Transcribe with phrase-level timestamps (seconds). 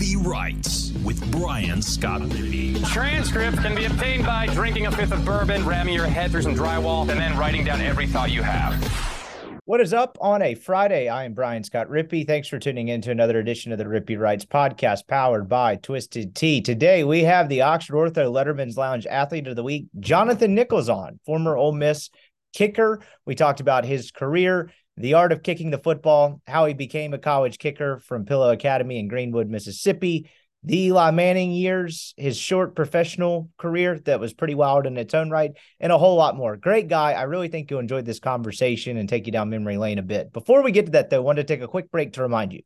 [0.00, 2.82] Rippy Writes with Brian Scott Rippey.
[2.88, 6.54] Transcript can be obtained by drinking a fifth of bourbon, ramming your head through some
[6.54, 8.82] drywall, and then writing down every thought you have.
[9.66, 11.10] What is up on a Friday?
[11.10, 12.26] I am Brian Scott Rippey.
[12.26, 16.34] Thanks for tuning in to another edition of the Rippy Writes podcast powered by Twisted
[16.34, 16.62] Tea.
[16.62, 21.20] Today we have the Oxford Ortho Letterman's Lounge Athlete of the Week, Jonathan Nichols on,
[21.26, 22.08] former Ole Miss
[22.54, 23.02] kicker.
[23.26, 24.70] We talked about his career,
[25.00, 28.98] the art of kicking the football, how he became a college kicker from Pillow Academy
[28.98, 30.30] in Greenwood, Mississippi,
[30.62, 35.30] the Eli Manning years, his short professional career that was pretty wild in its own
[35.30, 36.56] right, and a whole lot more.
[36.56, 37.12] Great guy.
[37.12, 40.32] I really think you'll enjoy this conversation and take you down memory lane a bit.
[40.32, 42.52] Before we get to that, though, I wanted to take a quick break to remind
[42.52, 42.60] you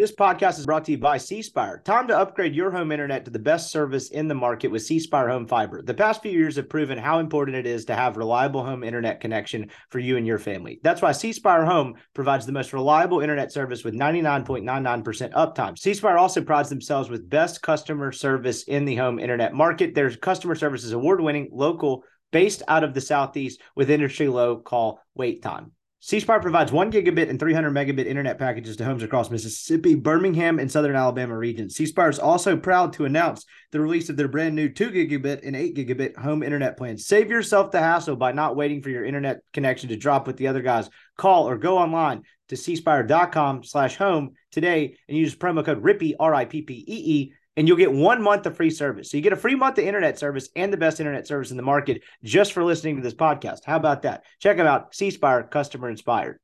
[0.00, 1.82] this podcast is brought to you by C Spire.
[1.84, 4.98] Time to upgrade your home internet to the best service in the market with C
[4.98, 5.82] Spire Home Fiber.
[5.82, 9.20] The past few years have proven how important it is to have reliable home internet
[9.20, 10.80] connection for you and your family.
[10.82, 15.78] That's why C Spire Home provides the most reliable internet service with 99.99% uptime.
[15.78, 19.94] C Spire also prides themselves with best customer service in the home internet market.
[19.94, 24.60] Their customer service is award winning, local, based out of the Southeast with industry low
[24.60, 25.72] call wait time.
[26.02, 30.58] C Spire provides one gigabit and 300 megabit internet packages to homes across Mississippi, Birmingham,
[30.58, 31.76] and Southern Alabama regions.
[31.76, 35.46] C Spire is also proud to announce the release of their brand new 2 gigabit
[35.46, 37.06] and 8 gigabit home internet plans.
[37.06, 40.48] Save yourself the hassle by not waiting for your internet connection to drop with the
[40.48, 40.88] other guys.
[41.18, 46.34] Call or go online to cspire.com slash home today and use promo code RIPPEE, R
[46.34, 49.10] I P P E E, and you'll get one month of free service.
[49.10, 51.56] So you get a free month of internet service and the best internet service in
[51.56, 53.64] the market just for listening to this podcast.
[53.64, 54.24] How about that?
[54.38, 54.94] Check them out.
[54.94, 56.38] C Spire, customer inspired.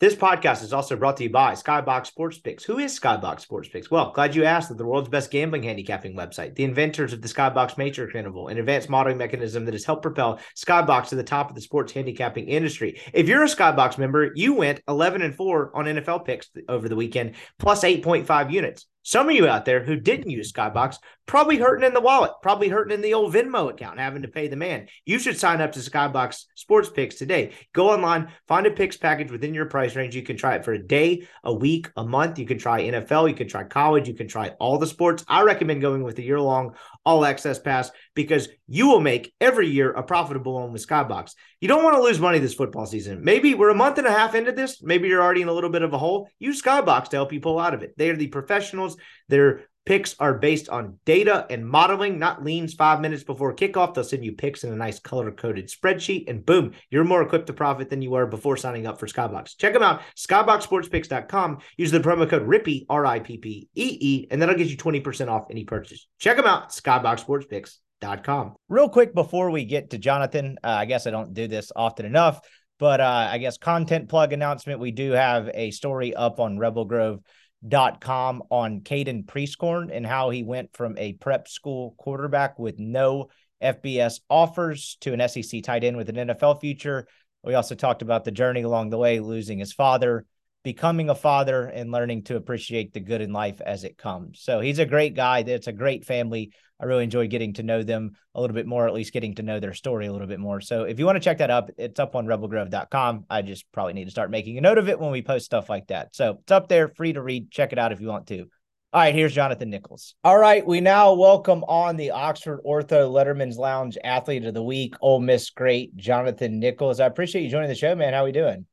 [0.00, 2.64] This podcast is also brought to you by Skybox Sports Picks.
[2.64, 3.90] Who is Skybox Sports Picks?
[3.90, 4.74] Well, glad you asked.
[4.74, 8.88] The world's best gambling handicapping website, the inventors of the Skybox Matrix Interval, an advanced
[8.88, 12.98] modeling mechanism that has helped propel Skybox to the top of the sports handicapping industry.
[13.12, 16.96] If you're a Skybox member, you went 11 and 4 on NFL picks over the
[16.96, 18.86] weekend, plus 8.5 units.
[19.02, 20.30] Some of you out there who didn't mm-hmm.
[20.30, 24.22] use Skybox probably hurting in the wallet, probably hurting in the old Venmo account, having
[24.22, 24.88] to pay the man.
[25.06, 27.52] You should sign up to Skybox Sports Picks today.
[27.72, 30.16] Go online, find a picks package within your price range.
[30.16, 32.38] You can try it for a day, a week, a month.
[32.38, 35.24] You can try NFL, you can try college, you can try all the sports.
[35.28, 36.74] I recommend going with a year long
[37.04, 41.34] all access pass because you will make every year a profitable one with Skybox.
[41.60, 43.24] You don't want to lose money this football season.
[43.24, 44.82] Maybe we're a month and a half into this.
[44.82, 46.28] Maybe you're already in a little bit of a hole.
[46.38, 47.94] Use Skybox to help you pull out of it.
[47.96, 48.96] They are the professionals.
[49.28, 53.94] They're Picks are based on data and modeling, not leans five minutes before kickoff.
[53.94, 57.46] They'll send you picks in a nice color coded spreadsheet, and boom, you're more equipped
[57.46, 59.56] to profit than you were before signing up for Skybox.
[59.56, 61.58] Check them out, skyboxsportspicks.com.
[61.78, 64.76] Use the promo code RIPPEE, R I P P E E, and that'll get you
[64.76, 66.06] 20% off any purchase.
[66.18, 68.54] Check them out, skyboxsportspicks.com.
[68.68, 72.04] Real quick before we get to Jonathan, uh, I guess I don't do this often
[72.04, 72.40] enough,
[72.78, 74.78] but uh, I guess content plug announcement.
[74.78, 77.20] We do have a story up on Rebel Grove
[77.66, 82.78] dot com on Caden Prieskorn and how he went from a prep school quarterback with
[82.78, 83.28] no
[83.62, 87.06] FBS offers to an SEC tight end with an NFL future.
[87.42, 90.24] We also talked about the journey along the way, losing his father,
[90.62, 94.40] becoming a father, and learning to appreciate the good in life as it comes.
[94.42, 95.40] So he's a great guy.
[95.40, 96.52] It's a great family.
[96.80, 99.42] I really enjoy getting to know them a little bit more, at least getting to
[99.42, 100.60] know their story a little bit more.
[100.60, 103.26] So if you want to check that up, it's up on rebelgrove.com.
[103.28, 105.68] I just probably need to start making a note of it when we post stuff
[105.68, 106.14] like that.
[106.14, 107.50] So it's up there, free to read.
[107.50, 108.46] Check it out if you want to.
[108.92, 110.16] All right, here's Jonathan Nichols.
[110.24, 114.94] All right, we now welcome on the Oxford Ortho Letterman's Lounge Athlete of the Week,
[115.00, 116.98] Ole Miss great Jonathan Nichols.
[116.98, 118.14] I appreciate you joining the show, man.
[118.14, 118.66] How are we doing?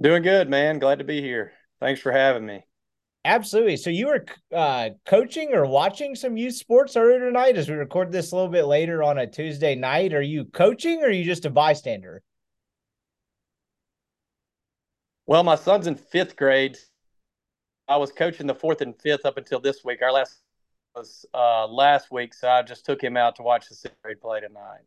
[0.00, 0.78] Doing good, man.
[0.78, 1.52] Glad to be here.
[1.80, 2.64] Thanks for having me.
[3.24, 3.76] Absolutely.
[3.76, 8.12] So you were uh, coaching or watching some youth sports earlier tonight as we record
[8.12, 10.14] this a little bit later on a Tuesday night.
[10.14, 12.22] Are you coaching or are you just a bystander?
[15.26, 16.78] Well, my son's in fifth grade.
[17.88, 20.00] I was coaching the fourth and fifth up until this week.
[20.00, 20.38] Our last
[20.94, 24.20] was uh, last week, so I just took him out to watch the sixth grade
[24.20, 24.84] play tonight.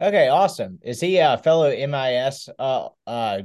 [0.00, 0.78] Okay, awesome.
[0.82, 3.42] Is he a fellow MIS uh, uh,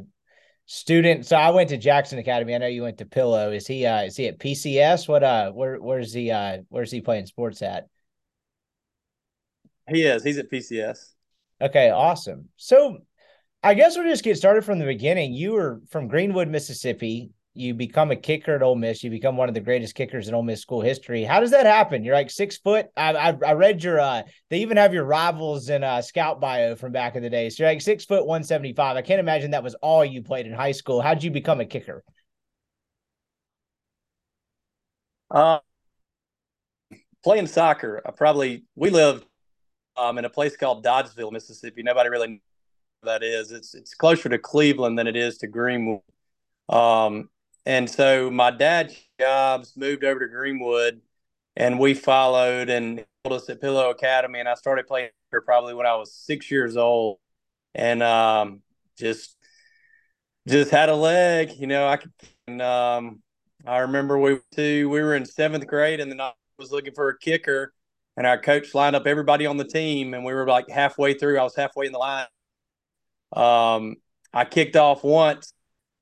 [0.65, 1.25] student.
[1.25, 2.55] So I went to Jackson Academy.
[2.55, 3.51] I know you went to Pillow.
[3.51, 5.07] Is he uh is he at PCS?
[5.07, 7.87] What uh where where's he uh where's he playing sports at?
[9.87, 10.23] He is.
[10.23, 11.13] He's at PCS.
[11.61, 12.49] Okay, awesome.
[12.57, 12.97] So
[13.63, 15.33] I guess we'll just get started from the beginning.
[15.33, 19.03] You were from Greenwood, Mississippi you become a kicker at Ole Miss.
[19.03, 21.23] You become one of the greatest kickers in Ole Miss school history.
[21.23, 22.03] How does that happen?
[22.03, 22.87] You're like six foot.
[22.97, 23.99] I I, I read your.
[23.99, 27.49] uh They even have your rivals in uh scout bio from back in the day.
[27.49, 28.97] So you're like six foot one seventy five.
[28.97, 31.01] I can't imagine that was all you played in high school.
[31.01, 32.03] How'd you become a kicker?
[35.31, 35.59] Uh,
[37.23, 38.01] playing soccer.
[38.05, 39.25] I probably we lived
[39.97, 41.83] um in a place called Doddsville, Mississippi.
[41.83, 42.39] Nobody really knows
[43.03, 43.51] that is.
[43.51, 46.01] It's it's closer to Cleveland than it is to Greenwood.
[46.67, 47.29] Um,
[47.65, 51.01] and so my dad's jobs moved over to Greenwood,
[51.55, 55.09] and we followed and told us at Pillow Academy, and I started playing
[55.45, 57.17] probably when I was six years old,
[57.73, 58.61] and um,
[58.97, 59.35] just
[60.47, 61.87] just had a leg, you know.
[61.87, 62.11] I could,
[62.47, 63.21] and, um,
[63.65, 67.09] I remember we to we were in seventh grade, and then I was looking for
[67.09, 67.73] a kicker,
[68.15, 71.39] and our coach lined up everybody on the team, and we were like halfway through.
[71.39, 72.27] I was halfway in the line.
[73.33, 73.95] Um,
[74.33, 75.51] I kicked off once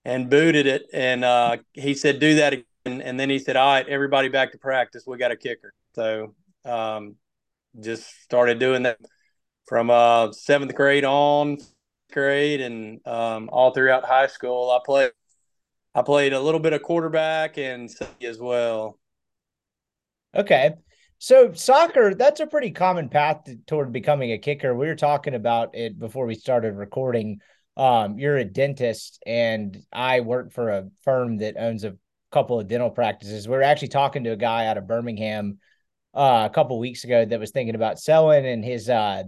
[0.05, 3.73] and booted it, and uh, he said, "Do that again." And then he said, "All
[3.73, 5.03] right, everybody back to practice.
[5.07, 6.35] We got a kicker." So
[6.65, 7.15] um,
[7.79, 8.99] just started doing that
[9.65, 11.57] from uh, seventh grade on,
[12.11, 14.69] grade, and um, all throughout high school.
[14.71, 15.11] I played.
[15.95, 17.89] I played a little bit of quarterback and
[18.21, 18.99] as well.
[20.35, 20.73] Okay.
[21.19, 24.75] So soccer, that's a pretty common path to, toward becoming a kicker.
[24.75, 27.39] We were talking about it before we started recording.
[27.75, 31.95] Um, you're a dentist, and I work for a firm that owns a
[32.31, 33.47] couple of dental practices.
[33.47, 35.59] We were actually talking to a guy out of Birmingham
[36.13, 39.23] uh, a couple weeks ago that was thinking about selling, and his uh,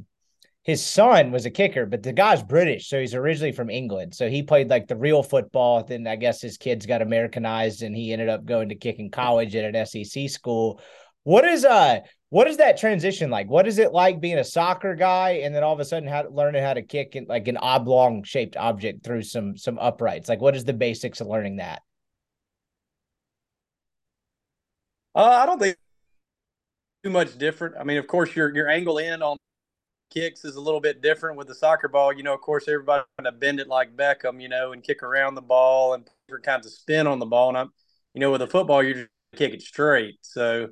[0.66, 4.16] his son was a kicker, but the guy's British, so he's originally from England.
[4.16, 5.84] So he played like the real football.
[5.84, 9.56] Then I guess his kids got Americanized, and he ended up going to kicking college
[9.56, 10.82] at an SEC school.
[11.24, 12.00] What is uh
[12.36, 13.50] what is that transition like?
[13.50, 16.28] What is it like being a soccer guy and then all of a sudden how
[16.28, 20.28] learning how to kick in, like an oblong shaped object through some some uprights?
[20.28, 21.82] Like what is the basics of learning that?
[25.16, 25.78] Uh, I don't think
[27.06, 27.76] too much different.
[27.80, 29.38] I mean, of course, your your angle in on
[30.14, 32.12] kicks is a little bit different with the soccer ball.
[32.12, 35.36] You know, of course, everybody of bend it like Beckham, you know, and kick around
[35.36, 37.48] the ball and different kinds of spin on the ball.
[37.48, 37.72] And I'm,
[38.14, 40.18] you know, with a football, you're just kick it straight.
[40.22, 40.72] So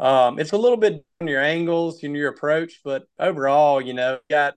[0.00, 4.18] um, it's a little bit on your angles and your approach, but overall, you know,
[4.28, 4.54] got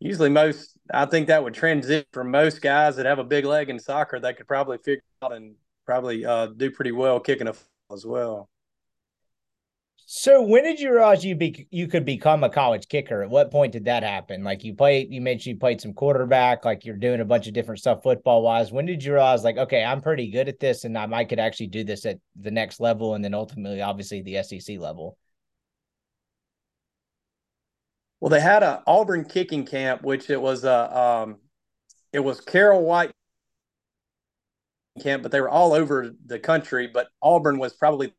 [0.00, 0.76] usually most.
[0.92, 4.20] I think that would transit for most guys that have a big leg in soccer.
[4.20, 5.54] They could probably figure out and
[5.86, 7.54] probably uh, do pretty well kicking a
[7.92, 8.48] as well.
[10.16, 13.24] So when did you realize you be you could become a college kicker?
[13.24, 14.44] At what point did that happen?
[14.44, 17.52] Like you played, you mentioned you played some quarterback, like you're doing a bunch of
[17.52, 18.70] different stuff football wise.
[18.70, 21.40] When did you realize like, okay, I'm pretty good at this, and I might could
[21.40, 25.18] actually do this at the next level, and then ultimately, obviously, the SEC level.
[28.20, 31.38] Well, they had a Auburn kicking camp, which it was a um,
[32.12, 33.10] it was Carol White
[35.02, 36.86] camp, but they were all over the country.
[36.86, 38.14] But Auburn was probably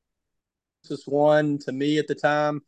[0.85, 2.61] closest one to me at the time.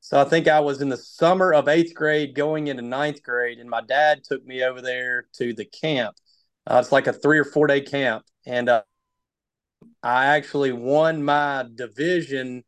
[0.00, 3.58] So I think I was in the summer of eighth grade going into ninth grade,
[3.58, 6.14] and my dad took me over there to the camp.
[6.66, 8.24] Uh, it's like a three or four day camp.
[8.46, 8.82] And uh,
[10.02, 12.64] I actually won my division,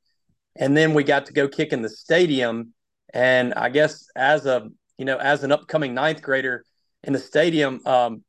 [0.55, 2.73] and then we got to go kick in the stadium.
[3.12, 6.65] And I guess as a you know as an upcoming ninth grader
[7.03, 8.25] in the stadium, um,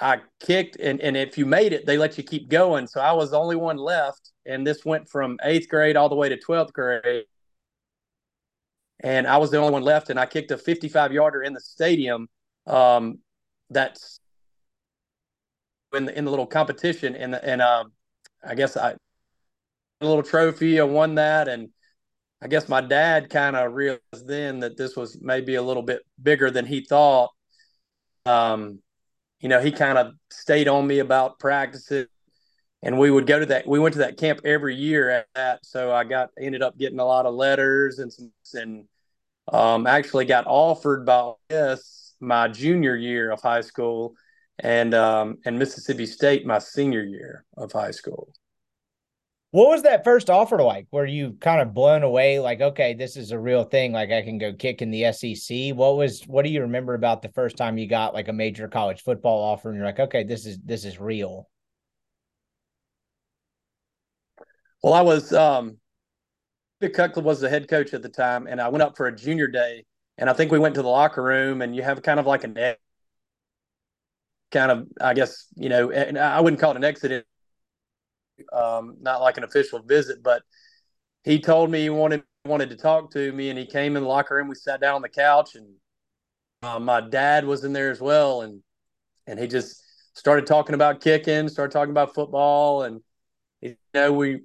[0.00, 2.86] I kicked, and, and if you made it, they let you keep going.
[2.86, 6.14] So I was the only one left, and this went from eighth grade all the
[6.16, 7.24] way to twelfth grade.
[9.02, 11.60] And I was the only one left, and I kicked a 55 yarder in the
[11.60, 12.28] stadium.
[12.66, 13.20] Um,
[13.70, 14.20] that's
[15.94, 17.92] in the in the little competition, and and um,
[18.46, 18.94] I guess I
[20.00, 20.80] a little trophy.
[20.80, 21.70] I won that, and
[22.42, 26.02] I guess my dad kind of realized then that this was maybe a little bit
[26.22, 27.30] bigger than he thought.
[28.26, 28.80] Um,
[29.40, 32.08] you know, he kind of stayed on me about practices
[32.82, 35.64] and we would go to that we went to that camp every year at that
[35.64, 38.84] so i got ended up getting a lot of letters and some and
[39.52, 44.14] um, actually got offered by this my junior year of high school
[44.58, 48.32] and um, and mississippi state my senior year of high school
[49.52, 50.86] what was that first offer like?
[50.92, 52.38] Were you kind of blown away?
[52.38, 53.90] Like, okay, this is a real thing.
[53.90, 55.74] Like, I can go kick in the SEC.
[55.74, 56.22] What was?
[56.22, 59.42] What do you remember about the first time you got like a major college football
[59.42, 61.48] offer, and you're like, okay, this is this is real.
[64.82, 65.78] Well, I was um,
[66.80, 69.46] Cutcliffe was the head coach at the time, and I went up for a junior
[69.46, 69.84] day,
[70.16, 72.44] and I think we went to the locker room, and you have kind of like
[72.44, 72.56] an
[74.50, 77.26] kind of, I guess, you know, and I wouldn't call it an exit
[78.52, 80.42] um, not like an official visit, but
[81.24, 84.08] he told me he wanted wanted to talk to me, and he came in the
[84.08, 84.48] locker room.
[84.48, 85.74] We sat down on the couch, and
[86.62, 88.62] uh, my dad was in there as well, and
[89.26, 89.82] and he just
[90.14, 93.00] started talking about kicking, started talking about football, and
[93.60, 94.40] you know we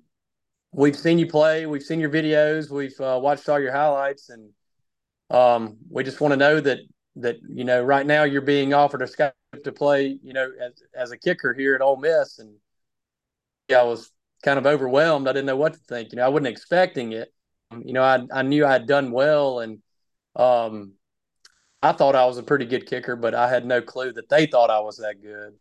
[0.75, 4.49] we've seen you play, we've seen your videos, we've uh, watched all your highlights, and
[5.29, 6.79] um, we just want to know that
[7.17, 10.73] that you know right now you're being offered a scholarship to play, you know, as
[10.93, 12.53] as a kicker here at Ole Miss, and
[13.69, 14.11] yeah, I was
[14.43, 15.27] kind of overwhelmed.
[15.27, 16.11] I didn't know what to think.
[16.11, 17.33] You know, I wasn't expecting it.
[17.71, 19.79] You know, I I knew I had done well, and
[20.35, 20.93] um,
[21.81, 24.45] I thought I was a pretty good kicker, but I had no clue that they
[24.45, 25.53] thought I was that good.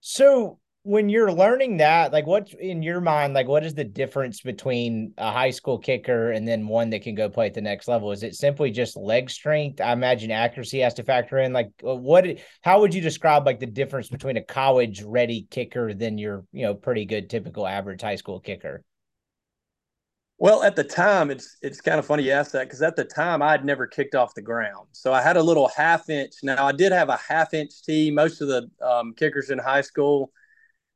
[0.00, 4.40] So when you're learning that, like what in your mind, like what is the difference
[4.40, 7.86] between a high school kicker and then one that can go play at the next
[7.86, 8.10] level?
[8.10, 9.80] Is it simply just leg strength?
[9.80, 11.52] I imagine accuracy has to factor in.
[11.52, 12.26] Like uh, what
[12.62, 16.62] how would you describe like the difference between a college ready kicker than your, you
[16.62, 18.82] know, pretty good typical average high school kicker?
[20.38, 23.04] Well, at the time, it's it's kind of funny you ask that because at the
[23.04, 26.32] time I'd never kicked off the ground, so I had a little half inch.
[26.42, 28.10] Now I did have a half inch tee.
[28.10, 30.32] Most of the um, kickers in high school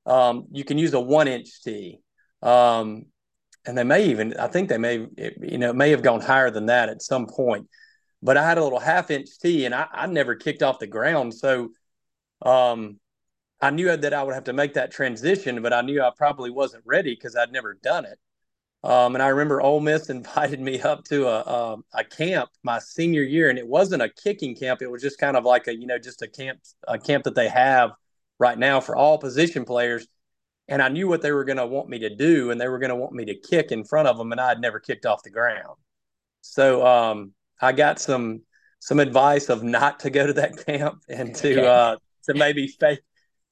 [0.06, 2.00] um, you can use a one inch tee.
[2.42, 3.06] Um,
[3.66, 5.06] and they may even, I think they may,
[5.42, 7.68] you know, may have gone higher than that at some point.
[8.22, 10.86] But I had a little half inch tee and I, I never kicked off the
[10.86, 11.34] ground.
[11.34, 11.70] So
[12.42, 13.00] um,
[13.60, 16.50] I knew that I would have to make that transition, but I knew I probably
[16.50, 18.18] wasn't ready because I'd never done it.
[18.84, 22.78] Um, and I remember Ole Miss invited me up to a, a, a camp my
[22.78, 24.80] senior year, and it wasn't a kicking camp.
[24.82, 27.34] It was just kind of like a you know just a camp a camp that
[27.34, 27.92] they have
[28.38, 30.06] right now for all position players.
[30.68, 32.78] And I knew what they were going to want me to do, and they were
[32.78, 35.06] going to want me to kick in front of them, and I had never kicked
[35.06, 35.76] off the ground.
[36.40, 38.42] So um, I got some
[38.80, 43.00] some advice of not to go to that camp and to uh, to maybe fake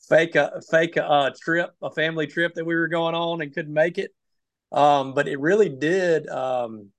[0.09, 3.55] fake a fake a, a, trip, a family trip that we were going on and
[3.55, 4.11] couldn't make it.
[4.73, 6.29] Um, but it really did.
[6.29, 6.91] Um,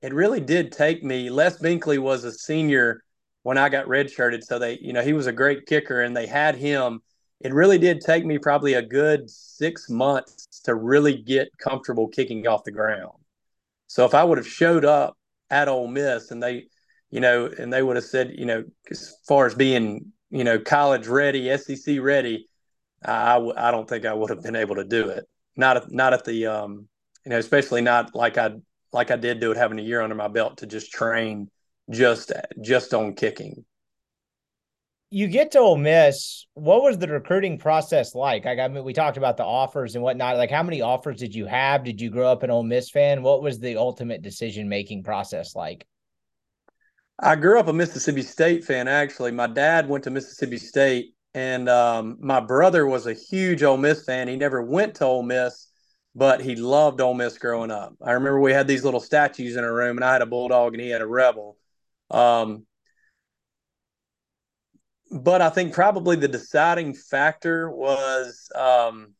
[0.00, 1.30] it really did take me.
[1.30, 3.02] Les Binkley was a senior
[3.42, 6.26] when I got redshirted, so they, you know, he was a great kicker, and they
[6.26, 7.00] had him
[7.40, 12.46] it really did take me probably a good six months to really get comfortable kicking
[12.46, 13.12] off the ground.
[13.86, 15.16] So if I would have showed up
[15.50, 16.66] at Ole Miss and they,
[17.10, 20.58] you know, and they would have said, you know, as far as being, you know,
[20.58, 22.46] college ready, SEC ready,
[23.04, 25.24] I, I don't think I would have been able to do it.
[25.56, 26.88] Not not at the, um,
[27.24, 28.56] you know, especially not like I
[28.92, 31.50] like I did do it having a year under my belt to just train
[31.90, 33.64] just just on kicking
[35.10, 36.46] you get to Ole Miss.
[36.54, 38.44] What was the recruiting process like?
[38.44, 40.36] Like, I mean, we talked about the offers and whatnot.
[40.36, 41.84] Like, how many offers did you have?
[41.84, 43.22] Did you grow up an Ole Miss fan?
[43.22, 45.86] What was the ultimate decision making process like?
[47.20, 48.86] I grew up a Mississippi State fan.
[48.86, 53.78] Actually, my dad went to Mississippi State, and um, my brother was a huge Ole
[53.78, 54.28] Miss fan.
[54.28, 55.68] He never went to Ole Miss,
[56.14, 57.94] but he loved Ole Miss growing up.
[58.02, 60.74] I remember we had these little statues in our room, and I had a bulldog,
[60.74, 61.56] and he had a rebel.
[62.10, 62.66] Um,
[65.10, 69.14] but I think probably the deciding factor was um,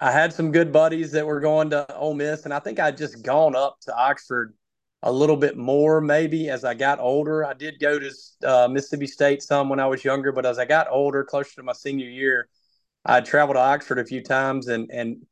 [0.00, 2.96] I had some good buddies that were going to Ole Miss, and I think I'd
[2.96, 4.54] just gone up to Oxford
[5.02, 7.44] a little bit more maybe as I got older.
[7.44, 8.10] I did go to
[8.44, 11.62] uh, Mississippi State some when I was younger, but as I got older, closer to
[11.62, 12.48] my senior year,
[13.04, 15.24] I traveled to Oxford a few times, and and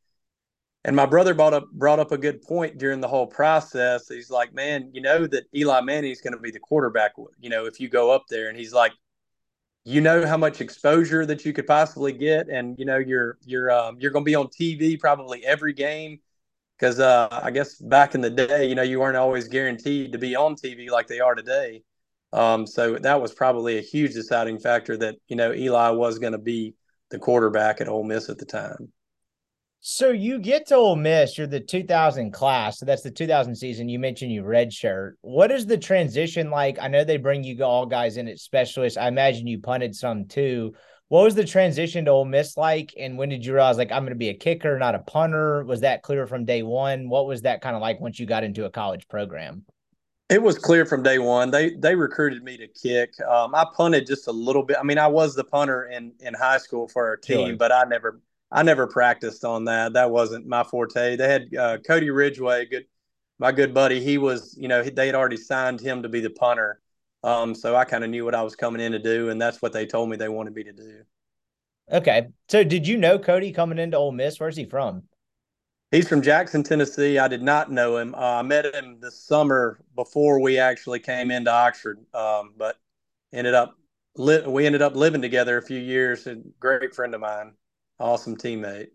[0.85, 4.09] and my brother brought up brought up a good point during the whole process.
[4.09, 7.13] He's like, "Man, you know that Eli Manning is going to be the quarterback.
[7.41, 8.93] You know, if you go up there." And he's like,
[9.85, 13.71] you know how much exposure that you could possibly get, and you know you're you're
[13.71, 16.21] um, you're going to be on TV probably every game
[16.79, 20.19] because uh, I guess back in the day, you know, you weren't always guaranteed to
[20.19, 21.83] be on TV like they are today.
[22.33, 26.33] Um, so that was probably a huge deciding factor that you know Eli was going
[26.33, 26.75] to be
[27.11, 28.93] the quarterback at Ole Miss at the time.
[29.87, 32.79] So you get to Ole Miss, you're the 2000 class.
[32.79, 33.87] So that's the 2000 season.
[33.87, 35.17] You mentioned you redshirt.
[35.21, 36.79] What is the transition like?
[36.81, 38.97] I know they bring you all guys in at specialists.
[38.97, 40.73] I imagine you punted some too.
[41.09, 42.95] What was the transition to Ole Miss like?
[42.99, 45.65] And when did you realize like I'm going to be a kicker, not a punter?
[45.65, 47.11] Was that clear from day one?
[47.11, 49.67] What was that kind of like once you got into a college program?
[50.31, 51.51] It was clear from day one.
[51.51, 53.13] They they recruited me to kick.
[53.21, 54.79] Um, I punted just a little bit.
[54.81, 57.57] I mean, I was the punter in in high school for our team, sure.
[57.59, 58.23] but I never
[58.55, 59.95] I never practiced on that.
[59.95, 61.17] That wasn't my forte.
[61.17, 62.87] They had uh, Cody Ridgeway, good,
[63.41, 64.01] my good buddy.
[64.01, 66.81] He was, you know, they had already signed him to be the punter.
[67.25, 69.61] Um, so I kind of knew what I was coming in to do, and that's
[69.61, 71.03] what they told me they wanted me to do.
[71.91, 72.29] Okay.
[72.49, 74.39] So did you know Cody coming into Ole Miss?
[74.39, 75.03] Where's he from?
[75.91, 77.19] He's from Jackson, Tennessee.
[77.19, 78.15] I did not know him.
[78.15, 82.79] Uh, I met him this summer before we actually came into Oxford, um, but
[83.33, 83.77] ended up
[84.17, 86.29] li- we ended up living together a few years.
[86.29, 87.55] A great friend of mine
[87.99, 88.89] awesome teammate.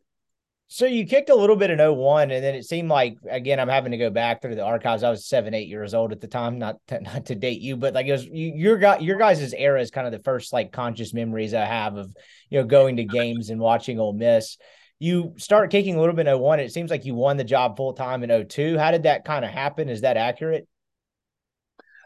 [0.72, 3.68] So you kicked a little bit in 01 and then it seemed like again I'm
[3.68, 5.02] having to go back through the archives.
[5.02, 7.76] I was 7 8 years old at the time, not to, not to date you,
[7.76, 10.54] but like it was you, your guy your guys' era is kind of the first
[10.54, 12.16] like conscious memories I have of
[12.52, 14.58] you know going to games and watching Ole Miss.
[15.00, 17.76] You start kicking a little bit in 01 it seems like you won the job
[17.76, 18.78] full time in 02.
[18.78, 19.90] How did that kind of happen?
[19.90, 20.68] Is that accurate?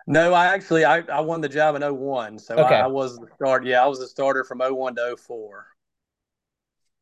[0.08, 2.40] No, I actually I, I won the job in 01.
[2.40, 2.76] So okay.
[2.76, 3.66] I, I was the start.
[3.66, 5.68] Yeah, I was the starter from 01 to 04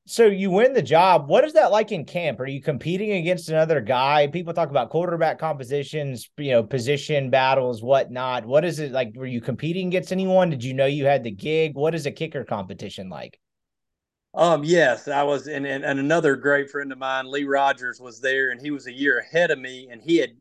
[0.07, 1.27] so you win the job.
[1.27, 2.39] What is that like in camp?
[2.39, 4.27] Are you competing against another guy?
[4.27, 8.45] People talk about quarterback compositions, you know, position battles, whatnot.
[8.45, 9.13] What is it like?
[9.15, 10.49] Were you competing against anyone?
[10.49, 11.75] Did you know you had the gig?
[11.75, 13.39] What is a kicker competition like?
[14.33, 18.21] Um, yes, I was, and, and and another great friend of mine, Lee Rogers, was
[18.21, 20.31] there, and he was a year ahead of me, and he had,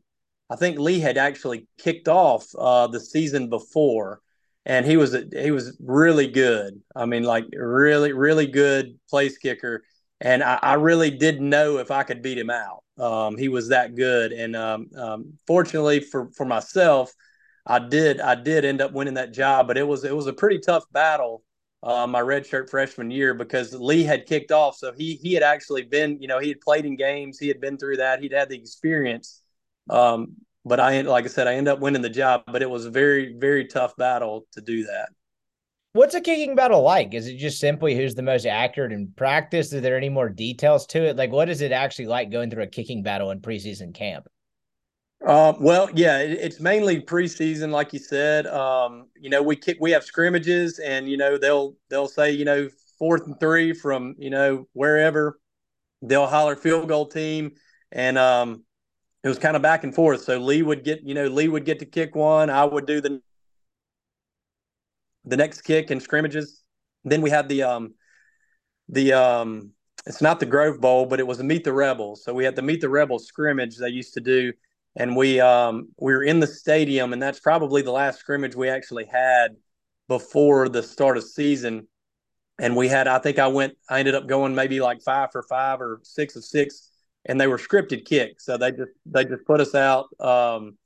[0.49, 4.21] I think Lee had actually kicked off uh, the season before,
[4.65, 6.81] and he was he was really good.
[6.95, 9.83] I mean, like really really good place kicker,
[10.19, 12.83] and I, I really didn't know if I could beat him out.
[12.97, 17.13] Um, he was that good, and um, um, fortunately for for myself,
[17.65, 20.33] I did I did end up winning that job, but it was it was a
[20.33, 21.43] pretty tough battle
[21.83, 24.75] uh, my redshirt freshman year because Lee had kicked off.
[24.77, 27.59] So he he had actually been, you know, he had played in games, he had
[27.59, 29.41] been through that, he'd had the experience.
[29.89, 32.85] Um, but I, like I said, I end up winning the job, but it was
[32.85, 35.09] a very very tough battle to do that.
[35.93, 37.13] What's a kicking battle like?
[37.13, 39.73] Is it just simply who's the most accurate in practice?
[39.73, 41.17] Is there any more details to it?
[41.17, 44.27] Like, what is it actually like going through a kicking battle in preseason camp?
[45.25, 48.47] Uh, well, yeah, it, it's mainly preseason, like you said.
[48.47, 52.45] Um, you know, we kick, we have scrimmages, and you know they'll they'll say you
[52.45, 55.39] know fourth and three from you know wherever.
[56.01, 57.51] They'll holler field goal team,
[57.91, 58.63] and um,
[59.23, 60.23] it was kind of back and forth.
[60.23, 63.01] So Lee would get you know Lee would get to kick one, I would do
[63.01, 63.21] the
[65.25, 66.63] the next kick and scrimmages.
[67.03, 67.93] Then we had the um
[68.89, 69.71] the um
[70.05, 72.23] it's not the Grove Bowl, but it was a Meet the Rebels.
[72.23, 74.51] So we had the Meet the Rebels scrimmage they used to do
[74.95, 78.69] and we um, we were in the stadium, and that's probably the last scrimmage we
[78.69, 79.55] actually had
[80.07, 81.87] before the start of season.
[82.59, 85.41] And we had, I think, I went, I ended up going maybe like five for
[85.43, 86.90] five or six of six,
[87.25, 90.77] and they were scripted kicks, so they just they just put us out, um,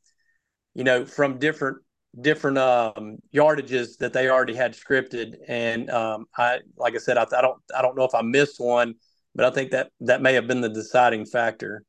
[0.73, 1.77] you know, from different
[2.19, 5.35] different um, yardages that they already had scripted.
[5.47, 8.59] And um, I, like I said, I, I don't I don't know if I missed
[8.59, 8.95] one,
[9.33, 11.83] but I think that that may have been the deciding factor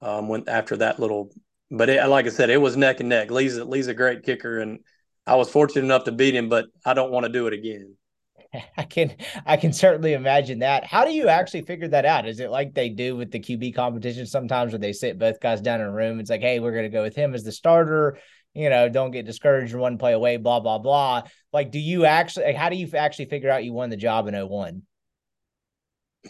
[0.00, 1.30] um, when after that little.
[1.70, 3.30] But it, like I said, it was neck and neck.
[3.30, 4.80] Lee's Lee's a great kicker, and
[5.26, 7.94] I was fortunate enough to beat him, but I don't want to do it again.
[8.76, 9.14] I can
[9.46, 10.84] I can certainly imagine that.
[10.84, 12.26] How do you actually figure that out?
[12.26, 15.60] Is it like they do with the QB competition sometimes where they sit both guys
[15.60, 16.20] down in a room?
[16.20, 18.18] It's like, hey, we're gonna go with him as the starter.
[18.54, 21.22] You know, don't get discouraged one play away, blah, blah, blah.
[21.52, 24.26] Like, do you actually like, how do you actually figure out you won the job
[24.26, 24.82] in 01?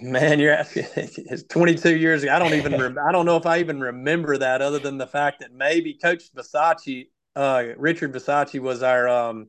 [0.00, 0.86] Man, you're asking.
[0.96, 2.32] It's 22 years ago.
[2.32, 2.78] I don't even.
[2.78, 5.94] Rem- I don't know if I even remember that, other than the fact that maybe
[5.94, 9.48] Coach Bisaccia, uh, Richard Bisaccia, was our um,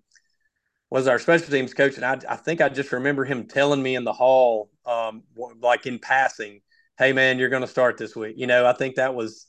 [0.89, 3.95] was our special teams coach, and I, I think I just remember him telling me
[3.95, 5.23] in the hall, um,
[5.61, 6.61] like in passing,
[6.97, 9.45] "Hey, man, you're going to start this week." You know, I think that was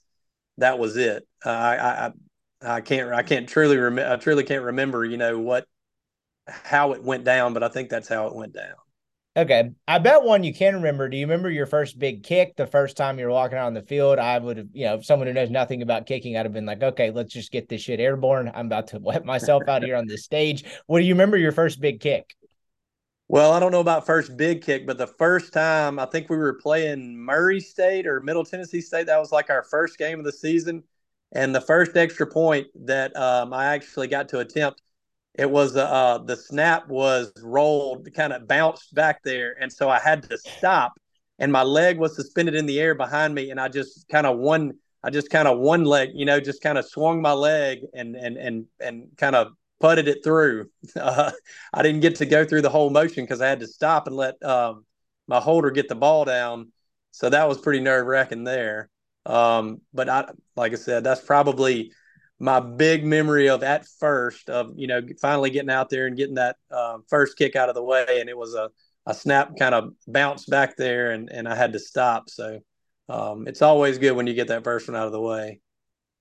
[0.59, 1.27] that was it.
[1.45, 2.13] Uh, I, I
[2.77, 4.13] I can't I can't truly remember.
[4.13, 5.05] I truly can't remember.
[5.05, 5.67] You know what
[6.49, 8.75] how it went down, but I think that's how it went down.
[9.37, 9.71] Okay.
[9.87, 11.09] I bet one you can remember.
[11.09, 13.83] Do you remember your first big kick the first time you were walking on the
[13.83, 14.19] field?
[14.19, 16.83] I would have, you know, someone who knows nothing about kicking, I'd have been like,
[16.83, 18.51] okay, let's just get this shit airborne.
[18.53, 20.65] I'm about to wet myself out here on this stage.
[20.87, 22.35] What do you remember your first big kick?
[23.29, 26.37] Well, I don't know about first big kick, but the first time I think we
[26.37, 30.25] were playing Murray State or Middle Tennessee State, that was like our first game of
[30.25, 30.83] the season.
[31.31, 34.83] And the first extra point that um, I actually got to attempt
[35.35, 39.89] it was uh, uh the snap was rolled, kind of bounced back there, and so
[39.89, 40.93] I had to stop,
[41.39, 44.39] and my leg was suspended in the air behind me, and I just kind of
[44.39, 47.81] one, I just kind of one leg, you know, just kind of swung my leg
[47.95, 50.71] and and and and kind of putted it through.
[50.97, 51.31] Uh,
[51.73, 54.17] I didn't get to go through the whole motion because I had to stop and
[54.17, 54.85] let um,
[55.29, 56.73] my holder get the ball down,
[57.13, 58.91] so that was pretty nerve wracking there.
[59.27, 61.93] Um, but I, like I said, that's probably
[62.41, 66.37] my big memory of at first of you know finally getting out there and getting
[66.37, 68.71] that uh, first kick out of the way, and it was a
[69.07, 72.31] a snap kind of bounced back there, and and I had to stop.
[72.31, 72.61] So
[73.09, 75.61] um, it's always good when you get that first one out of the way.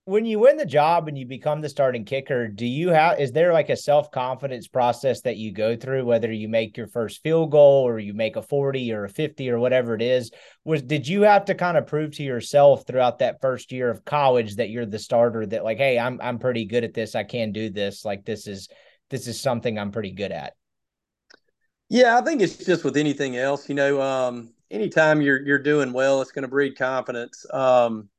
[0.10, 3.32] When you win the job and you become the starting kicker, do you have is
[3.32, 7.22] there like a self confidence process that you go through, whether you make your first
[7.22, 10.32] field goal or you make a 40 or a 50 or whatever it is?
[10.66, 14.04] was did you have to kind of prove to yourself throughout that first year of
[14.04, 17.14] college that you're the starter that like hey i'm i'm pretty good at this.
[17.14, 18.04] I can do this.
[18.04, 18.68] Like this is
[19.12, 20.54] this is something i'm pretty good at
[21.88, 25.94] yeah i think it's just with anything else you know um anytime you're you're doing
[25.94, 27.46] well it's going to breed confidence.
[27.54, 28.10] Um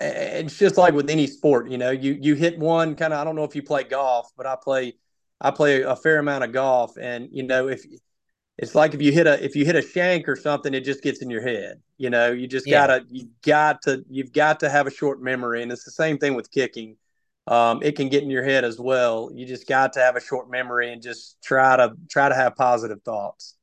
[0.00, 3.24] it's just like with any sport you know you you hit one kind of i
[3.24, 4.94] don't know if you play golf but i play
[5.40, 7.84] i play a fair amount of golf and you know if
[8.58, 11.02] it's like if you hit a if you hit a shank or something, it just
[11.02, 11.80] gets in your head.
[11.96, 12.86] You know, you just yeah.
[12.86, 16.18] gotta you got to you've got to have a short memory, and it's the same
[16.18, 16.96] thing with kicking.
[17.46, 19.30] Um, it can get in your head as well.
[19.32, 22.56] You just got to have a short memory and just try to try to have
[22.56, 23.54] positive thoughts.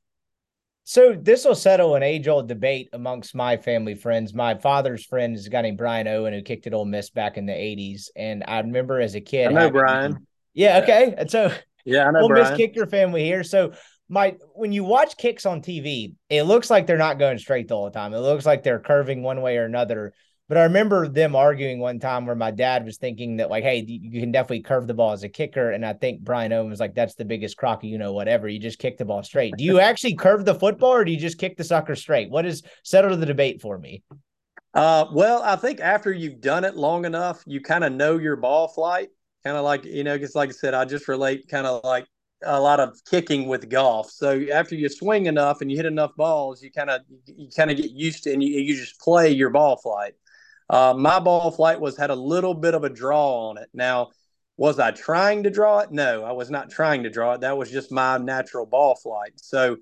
[0.88, 4.36] So this will settle an age old debate amongst my family friends.
[4.36, 7.38] My father's friend is a guy named Brian Owen who kicked at Ole Miss back
[7.38, 9.48] in the '80s, and I remember as a kid.
[9.48, 10.28] I know having, Brian.
[10.54, 10.82] Yeah.
[10.84, 11.16] Okay.
[11.18, 11.52] And so
[11.86, 12.52] yeah, I know Ole Brian.
[12.52, 13.44] Miss kicker family here.
[13.44, 13.74] So
[14.10, 17.86] my when you watch kicks on TV, it looks like they're not going straight all
[17.86, 18.14] the time.
[18.14, 20.14] It looks like they're curving one way or another.
[20.48, 23.84] But I remember them arguing one time where my dad was thinking that like, hey,
[23.88, 26.80] you can definitely curve the ball as a kicker, and I think Brian Owen was
[26.80, 28.48] like, that's the biggest crock, you know, whatever.
[28.48, 29.56] You just kick the ball straight.
[29.58, 32.30] Do you actually curve the football, or do you just kick the sucker straight?
[32.30, 34.04] What is settle the debate for me?
[34.76, 38.36] Uh, well, I think after you've done it long enough, you kind of know your
[38.36, 39.10] ball flight.
[39.44, 42.06] Kind of like you know, because like I said, I just relate kind of like
[42.44, 44.12] a lot of kicking with golf.
[44.12, 47.72] So after you swing enough and you hit enough balls, you kind of you kind
[47.72, 50.14] of get used to and you, you just play your ball flight.
[50.70, 53.70] Uh, my ball flight was had a little bit of a draw on it.
[53.74, 54.10] Now,
[54.58, 55.92] was I trying to draw it?
[55.92, 57.42] No, I was not trying to draw it.
[57.42, 59.34] That was just my natural ball flight.
[59.36, 59.78] So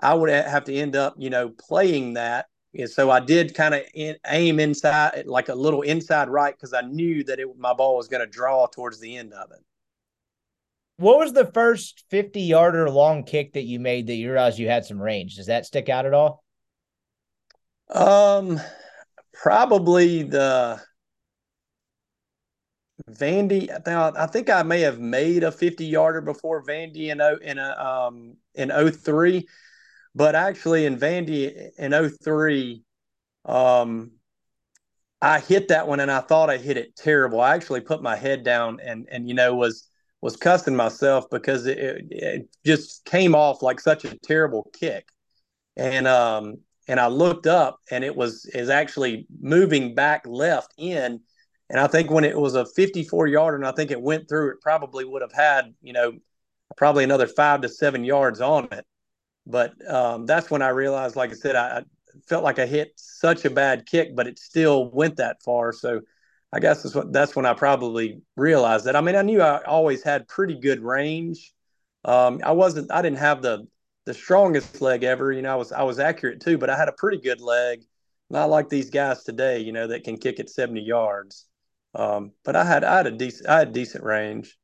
[0.00, 2.46] I would have to end up, you know, playing that.
[2.74, 6.74] And so I did kind of in, aim inside, like a little inside right, because
[6.74, 9.60] I knew that it, my ball was going to draw towards the end of it.
[10.98, 14.68] What was the first 50 yarder long kick that you made that you realized you
[14.68, 15.36] had some range?
[15.36, 16.42] Does that stick out at all?
[17.90, 18.60] Um,
[19.40, 20.80] probably the
[23.10, 23.70] Vandy.
[23.86, 28.36] I think I may have made a 50 yarder before Vandy in in a um
[28.54, 29.46] in 03,
[30.14, 32.82] but actually in Vandy in 03,
[33.44, 34.12] um,
[35.20, 37.40] I hit that one and I thought I hit it terrible.
[37.40, 39.88] I actually put my head down and and you know was
[40.22, 41.78] was cussing myself because it,
[42.10, 45.08] it just came off like such a terrible kick.
[45.76, 51.20] And um and I looked up and it was is actually moving back left in.
[51.68, 54.52] And I think when it was a 54 yarder and I think it went through,
[54.52, 56.12] it probably would have had, you know,
[56.76, 58.84] probably another five to seven yards on it.
[59.46, 61.82] But um, that's when I realized, like I said, I, I,
[62.26, 65.72] felt like I hit such a bad kick, but it still went that far.
[65.72, 66.00] So
[66.52, 68.96] I guess that's what that's when I probably realized that.
[68.96, 71.52] I mean, I knew I always had pretty good range.
[72.04, 73.66] Um, I wasn't, I didn't have the
[74.06, 75.32] the strongest leg ever.
[75.32, 77.82] You know, I was I was accurate too, but I had a pretty good leg.
[78.30, 81.46] Not like these guys today, you know, that can kick at 70 yards.
[81.94, 84.56] Um, but I had I had a decent I had decent range.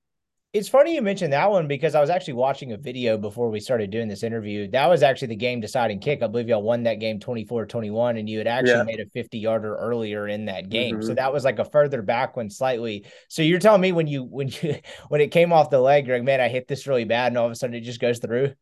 [0.52, 3.58] It's funny you mentioned that one because I was actually watching a video before we
[3.58, 4.70] started doing this interview.
[4.70, 6.22] That was actually the game deciding kick.
[6.22, 8.82] I believe y'all won that game 24 21, and you had actually yeah.
[8.82, 10.96] made a 50 yarder earlier in that game.
[10.96, 11.06] Mm-hmm.
[11.06, 13.06] So that was like a further back one slightly.
[13.28, 14.76] So you're telling me when you, when you,
[15.08, 17.38] when it came off the leg, you're like, man, I hit this really bad, and
[17.38, 18.52] all of a sudden it just goes through?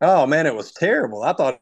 [0.00, 1.22] Oh man, it was terrible.
[1.22, 1.58] I thought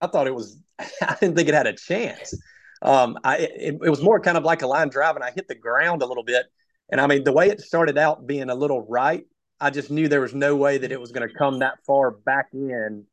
[0.00, 2.34] I thought it was I didn't think it had a chance.
[2.82, 5.48] Um, I it, it was more kind of like a line drive, and I hit
[5.48, 6.46] the ground a little bit.
[6.90, 9.24] And I mean, the way it started out being a little right,
[9.60, 12.10] I just knew there was no way that it was going to come that far
[12.10, 13.04] back in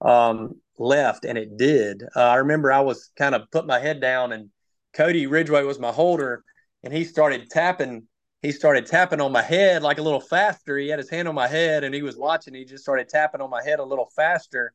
[0.00, 2.02] um, left, and it did.
[2.14, 4.50] Uh, I remember I was kind of put my head down, and
[4.94, 6.44] Cody Ridgeway was my holder,
[6.82, 8.06] and he started tapping
[8.42, 10.76] he started tapping on my head like a little faster.
[10.78, 12.54] He had his hand on my head and he was watching.
[12.54, 14.72] He just started tapping on my head a little faster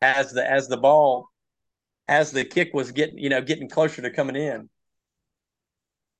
[0.00, 1.28] as the as the ball
[2.08, 4.68] as the kick was getting you know getting closer to coming in.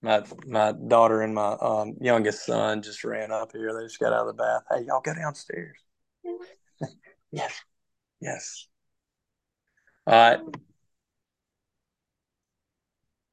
[0.02, 3.72] My my daughter and my um, youngest son just ran up here.
[3.72, 4.62] They just got out of the bath.
[4.68, 5.78] Hey, y'all go downstairs.
[7.30, 7.54] yes,
[8.20, 8.66] yes.
[10.06, 10.40] All right.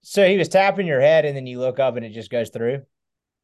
[0.02, 2.50] So he was tapping your head, and then you look up, and it just goes
[2.50, 2.84] through.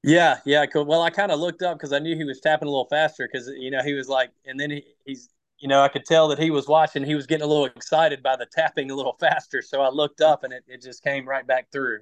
[0.07, 0.85] Yeah, yeah, cool.
[0.85, 3.27] Well, I kind of looked up because I knew he was tapping a little faster
[3.27, 6.27] because you know he was like, and then he, he's, you know, I could tell
[6.27, 7.03] that he was watching.
[7.03, 10.21] He was getting a little excited by the tapping a little faster, so I looked
[10.21, 12.01] up and it, it just came right back through.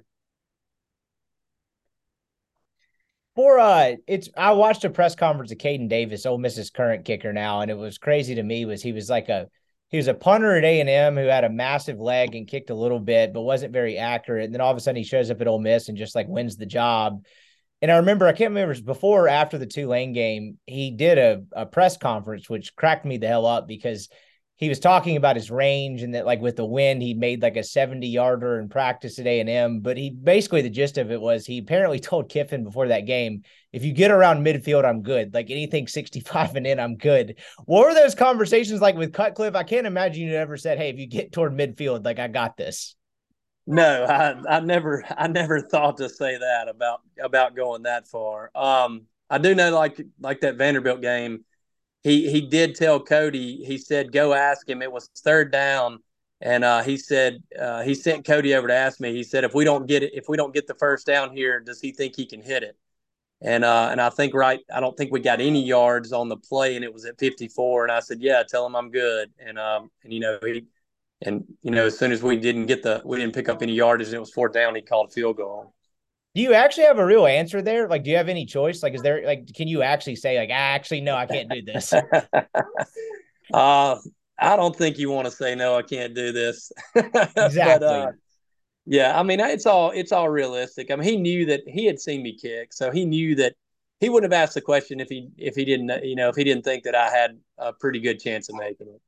[3.36, 7.32] For uh, it's I watched a press conference of Caden Davis, Ole Miss's current kicker
[7.32, 8.66] now, and it was crazy to me.
[8.66, 9.48] Was he was like a
[9.88, 12.68] he was a punter at A and M who had a massive leg and kicked
[12.68, 14.44] a little bit, but wasn't very accurate.
[14.44, 16.28] And then all of a sudden he shows up at Ole Miss and just like
[16.28, 17.24] wins the job.
[17.84, 21.42] And I remember, I can't remember before or after the Tulane game, he did a,
[21.52, 24.08] a press conference, which cracked me the hell up because
[24.56, 27.58] he was talking about his range and that like with the wind, he made like
[27.58, 29.80] a 70 yarder in practice at A&M.
[29.80, 33.42] But he basically, the gist of it was he apparently told Kiffin before that game,
[33.70, 35.34] if you get around midfield, I'm good.
[35.34, 37.36] Like anything 65 and in, I'm good.
[37.66, 39.56] What were those conversations like with Cutcliffe?
[39.56, 42.56] I can't imagine you ever said, Hey, if you get toward midfield, like I got
[42.56, 42.96] this.
[43.66, 48.50] No, I, I never I never thought to say that about about going that far.
[48.54, 51.44] Um, I do know like like that Vanderbilt game,
[52.02, 53.64] he he did tell Cody.
[53.64, 54.82] He said go ask him.
[54.82, 56.00] It was third down,
[56.42, 59.12] and uh, he said uh, he sent Cody over to ask me.
[59.14, 61.60] He said if we don't get it, if we don't get the first down here,
[61.60, 62.76] does he think he can hit it?
[63.42, 66.36] And uh, and I think right, I don't think we got any yards on the
[66.36, 67.84] play, and it was at 54.
[67.84, 69.30] And I said, yeah, tell him I'm good.
[69.38, 70.66] And um and you know he
[71.26, 73.72] and you know, as soon as we didn't get the, we didn't pick up any
[73.72, 74.74] yardage, and it was fourth down.
[74.74, 75.74] He called a field goal.
[76.34, 77.88] Do you actually have a real answer there?
[77.88, 78.82] Like, do you have any choice?
[78.82, 81.62] Like, is there like, can you actually say like, I actually, no, I can't do
[81.62, 81.92] this?
[83.54, 83.96] uh,
[84.38, 86.72] I don't think you want to say no, I can't do this.
[86.96, 87.54] Exactly.
[87.56, 88.12] but, uh,
[88.86, 90.90] yeah, I mean, it's all it's all realistic.
[90.90, 93.54] I mean, he knew that he had seen me kick, so he knew that
[94.00, 96.44] he wouldn't have asked the question if he if he didn't you know if he
[96.44, 99.00] didn't think that I had a pretty good chance of making it.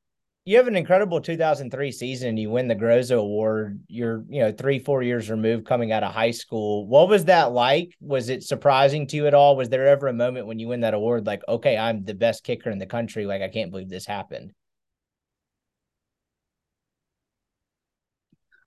[0.47, 2.37] You have an incredible 2003 season.
[2.37, 3.81] You win the Groza Award.
[3.89, 6.87] You're you know three four years removed coming out of high school.
[6.87, 7.97] What was that like?
[7.99, 9.57] Was it surprising to you at all?
[9.57, 12.45] Was there ever a moment when you win that award like okay I'm the best
[12.45, 13.25] kicker in the country?
[13.25, 14.53] Like I can't believe this happened.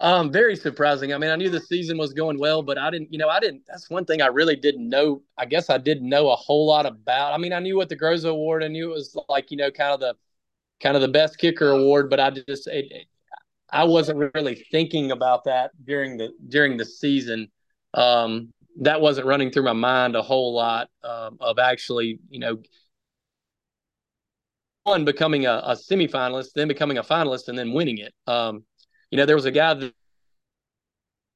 [0.00, 1.14] Um, very surprising.
[1.14, 3.40] I mean, I knew the season was going well, but I didn't, you know, I
[3.40, 3.62] didn't.
[3.66, 5.22] That's one thing I really didn't know.
[5.38, 7.32] I guess I didn't know a whole lot about.
[7.32, 8.64] I mean, I knew what the Groza Award.
[8.64, 10.14] I knew it was like, you know, kind of the,
[10.82, 13.06] kind of the best kicker award, but I just, it,
[13.70, 17.48] I wasn't really thinking about that during the during the season.
[17.94, 22.58] Um, that wasn't running through my mind a whole lot um, of actually, you know,
[24.84, 28.14] one becoming a, a semifinalist, then becoming a finalist, and then winning it.
[28.26, 28.64] Um,
[29.10, 29.94] you know, there was a guy that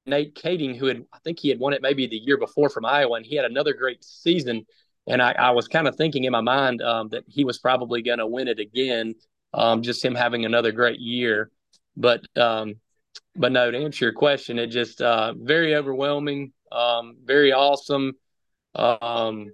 [0.06, 2.84] Nate Kaeding who had I think he had won it maybe the year before from
[2.84, 4.66] Iowa, and he had another great season.
[5.06, 8.00] And I, I was kind of thinking in my mind um, that he was probably
[8.00, 9.14] going to win it again,
[9.54, 11.50] um, just him having another great year.
[11.96, 12.74] But um,
[13.36, 18.12] but no, to answer your question, it just uh, very overwhelming, um, very awesome.
[18.74, 19.52] Um,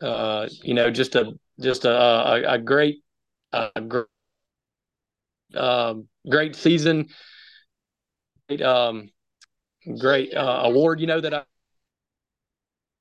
[0.00, 3.02] uh, you know, just a just a a, a great
[3.52, 4.06] a great,
[5.54, 7.08] um, great season
[8.48, 9.10] great, um,
[9.98, 11.42] great uh, award, you know, that I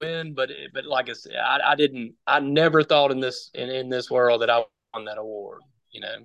[0.01, 0.33] win.
[0.33, 2.15] But but like I said, I, I didn't.
[2.27, 5.61] I never thought in this in, in this world that I won that award.
[5.93, 6.15] You know.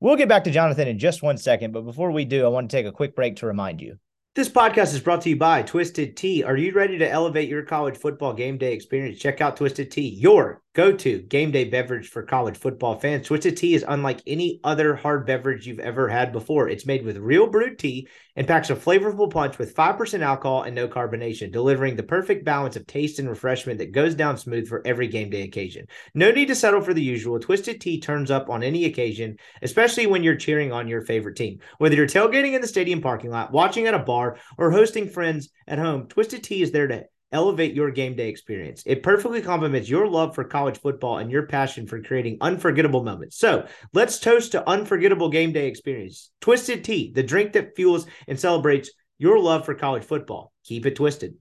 [0.00, 2.68] We'll get back to Jonathan in just one second, but before we do, I want
[2.68, 3.98] to take a quick break to remind you.
[4.34, 6.42] This podcast is brought to you by Twisted Tea.
[6.42, 9.18] Are you ready to elevate your college football game day experience?
[9.18, 13.26] Check out Twisted Tea, your go to game day beverage for college football fans.
[13.26, 16.68] Twisted Tea is unlike any other hard beverage you've ever had before.
[16.68, 20.74] It's made with real brewed tea and packs a flavorful punch with 5% alcohol and
[20.74, 24.86] no carbonation, delivering the perfect balance of taste and refreshment that goes down smooth for
[24.86, 25.86] every game day occasion.
[26.14, 27.38] No need to settle for the usual.
[27.38, 31.58] Twisted Tea turns up on any occasion, especially when you're cheering on your favorite team.
[31.78, 35.50] Whether you're tailgating in the stadium parking lot, watching at a bar, or hosting friends
[35.66, 38.82] at home, Twisted Tea is there to elevate your game day experience.
[38.86, 43.36] It perfectly complements your love for college football and your passion for creating unforgettable moments.
[43.38, 46.30] So let's toast to unforgettable game day experience.
[46.40, 50.52] Twisted Tea, the drink that fuels and celebrates your love for college football.
[50.64, 51.34] Keep it twisted.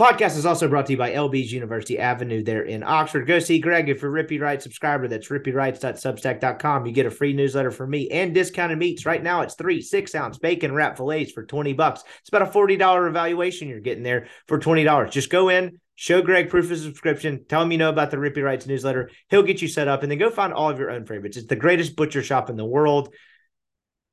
[0.00, 3.26] Podcast is also brought to you by LB's University Avenue there in Oxford.
[3.26, 5.08] Go see Greg if you're Rippy Wright subscriber.
[5.08, 6.86] That's rippywrights.substack.com.
[6.86, 9.04] You get a free newsletter from me and discounted meats.
[9.04, 12.02] Right now, it's three six ounce bacon wrap fillets for 20 bucks.
[12.20, 15.10] It's about a $40 evaluation you're getting there for $20.
[15.10, 18.42] Just go in, show Greg proof of subscription, tell him you know about the Rippy
[18.42, 19.10] Writes newsletter.
[19.28, 21.36] He'll get you set up, and then go find all of your own favorites.
[21.36, 23.12] It's the greatest butcher shop in the world.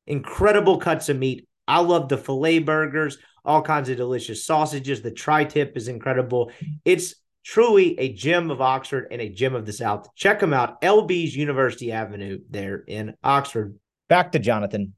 [0.06, 1.48] Incredible cuts of meat.
[1.68, 5.02] I love the filet burgers all kinds of delicious sausages.
[5.02, 6.52] The tri tip is incredible.
[6.84, 10.14] It's truly a gem of Oxford and a gem of the South.
[10.16, 10.82] Check them out.
[10.82, 13.80] LB's University Avenue there in Oxford.
[14.10, 14.94] Back to Jonathan.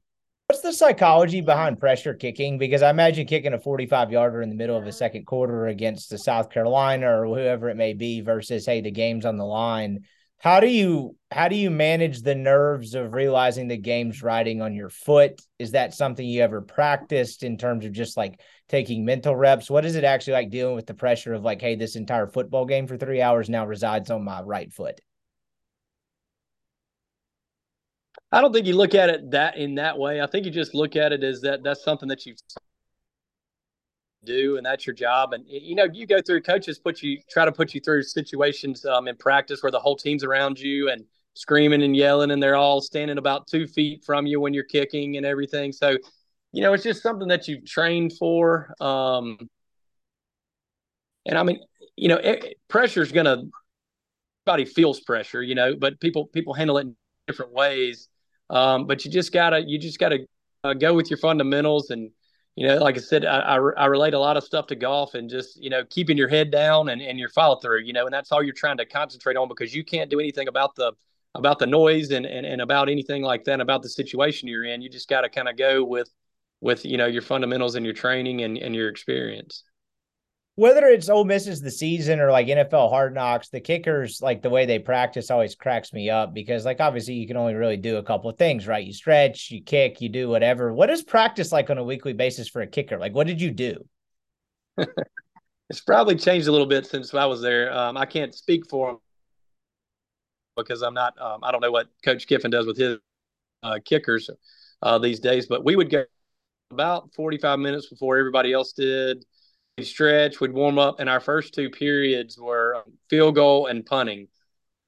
[0.48, 2.58] What's the psychology behind pressure kicking?
[2.58, 6.10] Because I imagine kicking a 45 yarder in the middle of a second quarter against
[6.10, 10.00] the South Carolina or whoever it may be versus, hey, the game's on the line
[10.40, 14.74] how do you how do you manage the nerves of realizing the game's riding on
[14.74, 15.40] your foot?
[15.58, 19.70] Is that something you ever practiced in terms of just like taking mental reps?
[19.70, 22.64] What is it actually like dealing with the pressure of like hey this entire football
[22.64, 24.98] game for three hours now resides on my right foot?
[28.32, 30.22] I don't think you look at it that in that way.
[30.22, 32.38] I think you just look at it as that that's something that you've
[34.24, 35.32] do and that's your job.
[35.32, 38.84] And you know you go through coaches put you try to put you through situations
[38.84, 41.04] um, in practice where the whole team's around you and
[41.34, 45.16] screaming and yelling and they're all standing about two feet from you when you're kicking
[45.16, 45.72] and everything.
[45.72, 45.96] So
[46.52, 49.38] you know it's just something that you've trained for um,
[51.26, 51.60] and i mean
[51.96, 52.20] you know
[52.68, 53.44] pressure is gonna
[54.46, 56.96] everybody feels pressure you know but people people handle it in
[57.30, 58.08] different ways.
[58.50, 60.26] Um, but you just gotta you just gotta
[60.64, 62.10] uh, go with your fundamentals and
[62.56, 65.14] you know, like I said, I, I, I, relate a lot of stuff to golf
[65.14, 68.04] and just, you know, keeping your head down and, and your follow through, you know,
[68.04, 70.92] and that's all you're trying to concentrate on because you can't do anything about the,
[71.34, 74.82] about the noise and, and, and about anything like that, about the situation you're in.
[74.82, 76.10] You just got to kind of go with,
[76.60, 79.62] with, you know, your fundamentals and your training and, and your experience
[80.60, 84.50] whether it's Ole Miss's the season or like NFL Hard Knocks, the kickers like the
[84.50, 87.96] way they practice always cracks me up because like obviously you can only really do
[87.96, 88.86] a couple of things, right?
[88.86, 90.74] You stretch, you kick, you do whatever.
[90.74, 92.98] What is practice like on a weekly basis for a kicker?
[92.98, 93.86] Like, what did you do?
[95.70, 97.72] it's probably changed a little bit since I was there.
[97.72, 98.96] Um, I can't speak for him
[100.58, 101.18] because I'm not.
[101.18, 102.98] Um, I don't know what Coach Kiffin does with his
[103.62, 104.28] uh, kickers
[104.82, 106.04] uh, these days, but we would go
[106.70, 109.24] about 45 minutes before everybody else did.
[109.80, 114.28] Stretch, we'd warm up, and our first two periods were field goal and punting,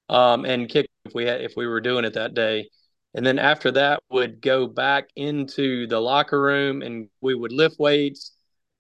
[0.09, 2.68] um, and kick if we had if we were doing it that day.
[3.14, 7.79] And then after that, would go back into the locker room and we would lift
[7.79, 8.33] weights,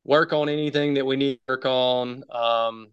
[0.04, 2.24] work on anything that we need to work on.
[2.30, 2.88] Um,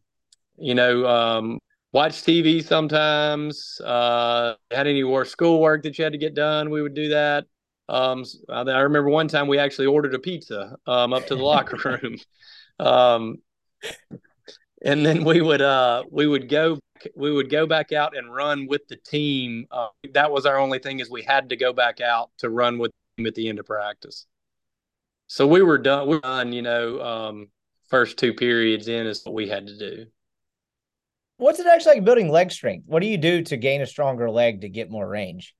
[0.57, 1.59] you know, um,
[1.93, 3.79] watch TV sometimes.
[3.83, 7.45] Uh, had any more schoolwork that you had to get done, we would do that.
[7.87, 11.77] Um, I remember one time we actually ordered a pizza um, up to the locker
[12.03, 12.17] room,
[12.79, 13.37] um,
[14.81, 16.79] and then we would uh, we would go
[17.15, 19.67] we would go back out and run with the team.
[19.71, 22.77] Uh, that was our only thing is we had to go back out to run
[22.77, 24.25] with them at the end of practice.
[25.27, 26.07] So we were done.
[26.07, 26.53] We were done.
[26.53, 27.47] You know, um,
[27.89, 30.05] first two periods in is what we had to do.
[31.37, 32.85] What's it actually like building leg strength?
[32.87, 35.55] What do you do to gain a stronger leg to get more range?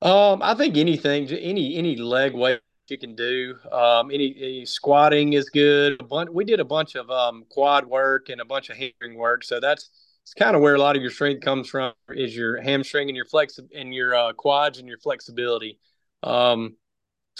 [0.00, 3.56] Um, I think anything, any any leg weight you can do.
[3.70, 6.06] Um, any, any squatting is good.
[6.08, 9.44] Bunch, we did a bunch of um, quad work and a bunch of hamstring work,
[9.44, 9.90] so that's
[10.22, 13.16] it's kind of where a lot of your strength comes from is your hamstring and
[13.16, 15.78] your flex and your uh, quads and your flexibility.
[16.22, 16.76] Um,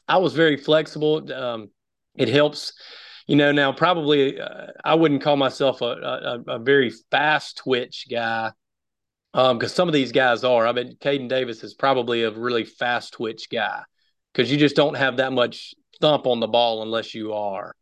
[0.08, 1.32] I was very flexible.
[1.32, 1.70] Um,
[2.16, 2.72] it helps,
[3.28, 3.52] you know.
[3.52, 8.50] Now, probably uh, I wouldn't call myself a, a, a very fast twitch guy,
[9.32, 10.66] um, because some of these guys are.
[10.66, 13.82] I mean, Caden Davis is probably a really fast twitch guy
[14.32, 17.74] because you just don't have that much thump on the ball unless you are.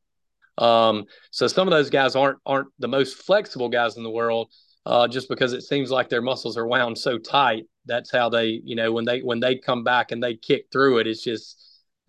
[0.59, 4.51] Um, so some of those guys aren't aren't the most flexible guys in the world,
[4.85, 7.65] uh, just because it seems like their muscles are wound so tight.
[7.87, 10.99] That's how they, you know, when they when they come back and they kick through
[10.99, 11.61] it, it's just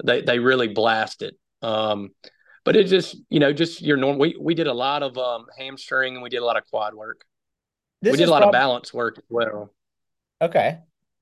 [0.04, 1.36] they they really blast it.
[1.62, 2.10] Um,
[2.63, 4.19] but it just, you know, just your normal.
[4.19, 6.93] We we did a lot of um, hamstring and we did a lot of quad
[6.93, 7.23] work.
[8.01, 9.73] This we did a lot prob- of balance work as well.
[10.41, 10.80] Okay.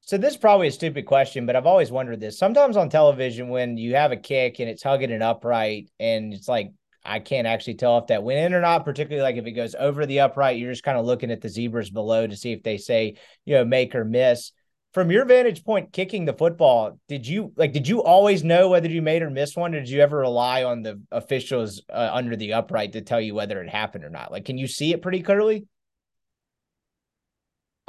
[0.09, 2.39] So this is probably a stupid question, but I've always wondered this.
[2.39, 6.47] Sometimes on television, when you have a kick and it's hugging an upright, and it's
[6.47, 6.71] like
[7.05, 9.75] I can't actually tell if that went in or not, particularly like if it goes
[9.75, 12.63] over the upright, you're just kind of looking at the zebras below to see if
[12.63, 14.51] they say, you know, make or miss.
[14.95, 17.71] From your vantage point, kicking the football, did you like?
[17.71, 19.75] Did you always know whether you made or missed one?
[19.75, 23.35] Or did you ever rely on the officials uh, under the upright to tell you
[23.35, 24.31] whether it happened or not?
[24.31, 25.67] Like, can you see it pretty clearly?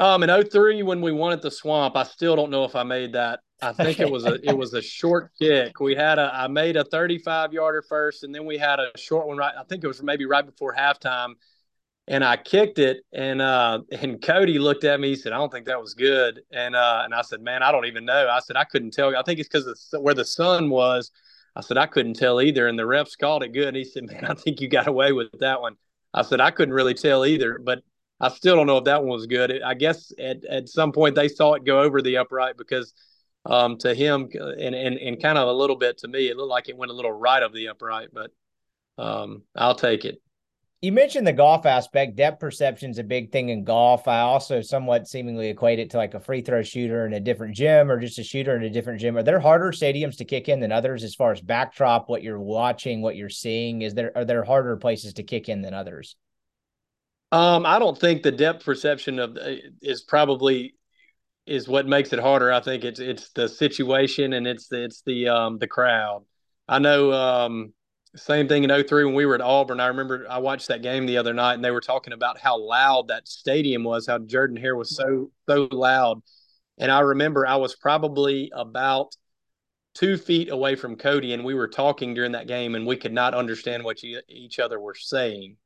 [0.00, 2.82] Um, in 03, when we won at the swamp, I still don't know if I
[2.82, 3.40] made that.
[3.60, 5.78] I think it was a it was a short kick.
[5.78, 9.26] We had a I made a 35 yarder first, and then we had a short
[9.26, 9.54] one right.
[9.54, 11.34] I think it was maybe right before halftime,
[12.08, 15.08] and I kicked it, and uh, and Cody looked at me.
[15.08, 17.70] He said, "I don't think that was good," and uh, and I said, "Man, I
[17.70, 19.14] don't even know." I said, "I couldn't tell.
[19.14, 21.10] I think it's because of where the sun was."
[21.54, 23.68] I said, "I couldn't tell either," and the refs called it good.
[23.68, 25.76] And he said, "Man, I think you got away with that one."
[26.14, 27.82] I said, "I couldn't really tell either," but
[28.20, 29.62] I still don't know if that one was good.
[29.62, 32.92] I guess at, at some point they saw it go over the upright because
[33.46, 36.50] um, to him and, and, and kind of a little bit to me, it looked
[36.50, 38.30] like it went a little right of the upright, but
[38.98, 40.20] um, I'll take it.
[40.82, 42.16] You mentioned the golf aspect.
[42.16, 44.08] Depth perception is a big thing in golf.
[44.08, 47.54] I also somewhat seemingly equate it to like a free throw shooter in a different
[47.54, 49.16] gym or just a shooter in a different gym.
[49.18, 52.40] Are there harder stadiums to kick in than others as far as backdrop, what you're
[52.40, 53.82] watching, what you're seeing?
[53.82, 56.16] Is there are there harder places to kick in than others?
[57.32, 60.74] Um, I don't think the depth perception of uh, is probably
[61.46, 62.52] is what makes it harder.
[62.52, 66.24] I think it's it's the situation and it's the it's the um the crowd.
[66.68, 67.72] I know um
[68.16, 69.80] same thing in 03 when we were at Auburn.
[69.80, 72.58] I remember I watched that game the other night and they were talking about how
[72.58, 76.22] loud that stadium was, how Jordan Hare was so so loud.
[76.78, 79.14] And I remember I was probably about
[79.94, 83.12] two feet away from Cody and we were talking during that game and we could
[83.12, 85.56] not understand what each other were saying.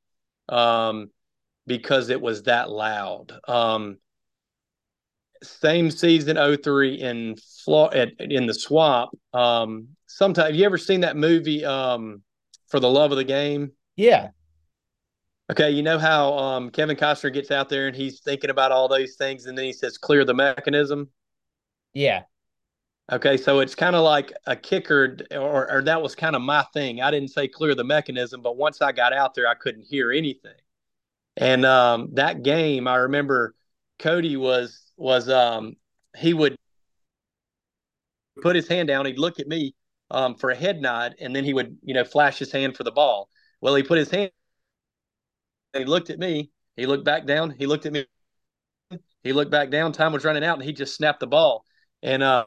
[0.48, 1.10] Um,
[1.66, 3.32] because it was that loud.
[3.48, 3.98] Um,
[5.42, 9.10] same season 03 in Florida in the swamp.
[9.32, 12.22] Um, sometimes have you ever seen that movie um,
[12.68, 13.72] for the love of the game?
[13.96, 14.30] Yeah.
[15.52, 18.88] Okay, you know how um, Kevin Costner gets out there and he's thinking about all
[18.88, 21.10] those things, and then he says, "Clear the mechanism."
[21.92, 22.22] Yeah.
[23.12, 26.62] Okay, so it's kind of like a kicker, or, or that was kind of my
[26.72, 27.02] thing.
[27.02, 30.10] I didn't say clear the mechanism, but once I got out there, I couldn't hear
[30.10, 30.54] anything.
[31.36, 33.54] And um, that game, I remember
[33.98, 35.76] Cody was was um,
[36.16, 36.56] he would
[38.42, 39.06] put his hand down.
[39.06, 39.74] He'd look at me
[40.10, 42.84] um, for a head nod, and then he would you know flash his hand for
[42.84, 43.28] the ball.
[43.60, 44.30] Well, he put his hand.
[45.72, 46.50] He looked at me.
[46.76, 47.50] He looked back down.
[47.50, 48.06] He looked at me.
[49.22, 49.92] He looked back down.
[49.92, 51.64] Time was running out, and he just snapped the ball.
[52.02, 52.44] And uh,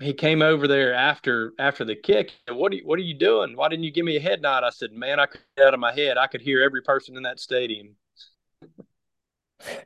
[0.00, 2.32] he came over there after after the kick.
[2.48, 3.56] What are you, what are you doing?
[3.56, 4.64] Why didn't you give me a head nod?
[4.64, 6.18] I said, man, I could get out of my head.
[6.18, 7.96] I could hear every person in that stadium.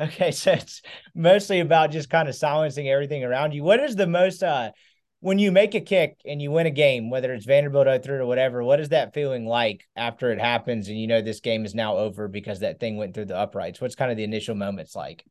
[0.00, 0.82] Okay, so it's
[1.14, 3.62] mostly about just kind of silencing everything around you.
[3.62, 4.72] What is the most uh
[5.20, 8.26] when you make a kick and you win a game, whether it's Vanderbilt 03 or
[8.26, 11.76] whatever, what is that feeling like after it happens and you know this game is
[11.76, 13.80] now over because that thing went through the uprights?
[13.80, 15.24] What's kind of the initial moments like?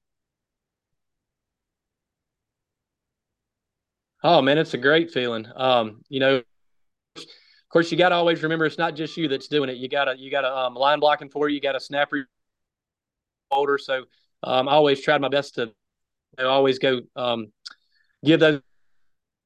[4.24, 5.47] Oh man, it's a great feeling.
[5.55, 6.43] Um, you know,
[7.15, 7.26] of
[7.69, 9.78] course, you got to always remember it's not just you that's doing it.
[9.78, 11.55] You got to you got to um, line blocking for you.
[11.55, 12.28] You got a snapper
[13.49, 13.78] holder.
[13.78, 14.03] So
[14.43, 15.74] um, I always tried my best to you
[16.43, 17.51] know, always go um,
[18.24, 18.61] give those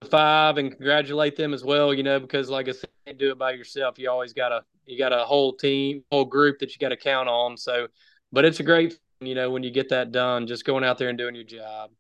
[0.10, 1.94] five and congratulate them as well.
[1.94, 3.98] You know, because like I said, you do it by yourself.
[3.98, 6.98] You always got a you got a whole team, whole group that you got to
[6.98, 7.56] count on.
[7.58, 7.88] So,
[8.32, 11.10] but it's a great you know when you get that done, just going out there
[11.10, 11.92] and doing your job.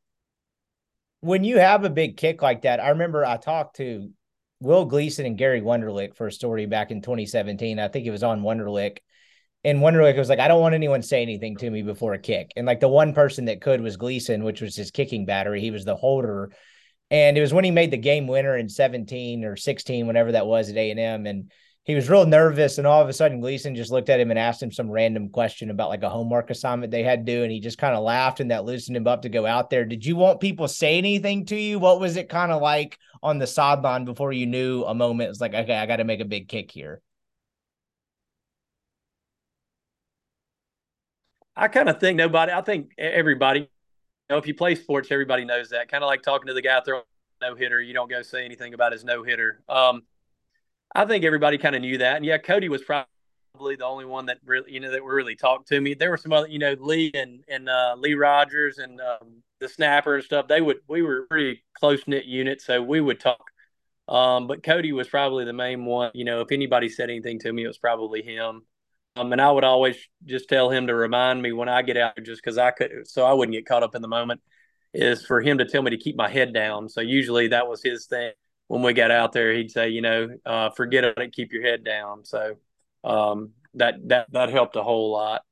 [1.21, 4.11] When you have a big kick like that, I remember I talked to
[4.59, 7.79] Will Gleason and Gary Wunderlich for a story back in 2017.
[7.79, 8.97] I think it was on Wunderlich
[9.65, 12.19] and Wunderlich was like, I don't want anyone to say anything to me before a
[12.19, 12.51] kick.
[12.55, 15.59] And like the one person that could was Gleason, which was his kicking battery.
[15.59, 16.51] He was the holder.
[17.09, 20.45] And it was when he made the game winner in 17 or 16, whenever that
[20.45, 21.25] was at A&M.
[21.25, 21.51] And
[21.85, 22.79] he was real nervous.
[22.79, 25.29] And all of a sudden, Gleason just looked at him and asked him some random
[25.29, 27.43] question about like a homework assignment they had to do.
[27.43, 29.85] And he just kind of laughed and that loosened him up to go out there.
[29.85, 31.77] Did you want people say anything to you?
[31.77, 35.27] What was it kind of like on the sideline before you knew a moment?
[35.27, 37.01] It was like, okay, I got to make a big kick here.
[41.55, 42.51] I kind of think nobody.
[42.51, 43.59] I think everybody.
[43.59, 43.67] You
[44.31, 45.87] know, if you play sports, everybody knows that.
[45.87, 47.03] Kind of like talking to the guy throwing
[47.41, 47.79] no hitter.
[47.79, 49.61] You don't go say anything about his no hitter.
[49.69, 50.01] Um,
[50.95, 54.27] I think everybody kind of knew that, and yeah, Cody was probably the only one
[54.27, 55.93] that really, you know, that really talked to me.
[55.93, 59.67] There were some other, you know, Lee and and uh, Lee Rogers and um, the
[59.67, 60.47] snapper and stuff.
[60.47, 63.43] They would we were pretty close knit unit, so we would talk.
[64.07, 66.11] Um, but Cody was probably the main one.
[66.13, 68.63] You know, if anybody said anything to me, it was probably him.
[69.17, 72.13] Um, and I would always just tell him to remind me when I get out,
[72.23, 74.41] just because I could, so I wouldn't get caught up in the moment,
[74.93, 76.89] is for him to tell me to keep my head down.
[76.89, 78.33] So usually that was his thing.
[78.67, 81.83] When we got out there, he'd say, you know, uh, forget it, keep your head
[81.83, 82.25] down.
[82.25, 82.55] So
[83.03, 85.43] um, that that that helped a whole lot.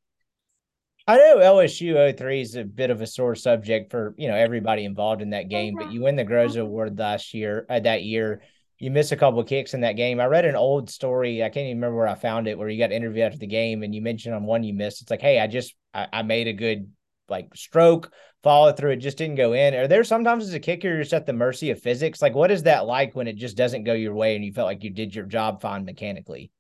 [1.06, 4.86] I know LSU 03 is a bit of a sore subject for you know everybody
[4.86, 8.42] involved in that game, but you win the Groza Award last year, uh, that year
[8.84, 10.20] you miss a couple of kicks in that game.
[10.20, 11.42] I read an old story.
[11.42, 13.82] I can't even remember where I found it, where you got interviewed after the game,
[13.82, 15.02] and you mentioned on one you missed.
[15.02, 16.92] It's like, hey, I just I, I made a good
[17.30, 18.12] like stroke,
[18.44, 18.92] follow through.
[18.92, 19.74] It just didn't go in.
[19.74, 22.22] Are there sometimes as a kicker you're just at the mercy of physics?
[22.22, 24.68] Like, what is that like when it just doesn't go your way and you felt
[24.68, 26.52] like you did your job fine mechanically?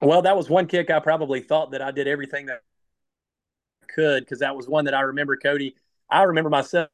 [0.00, 2.60] Well, that was one kick I probably thought that I did everything that
[3.82, 5.74] I could because that was one that I remember Cody.
[6.10, 6.90] I remember myself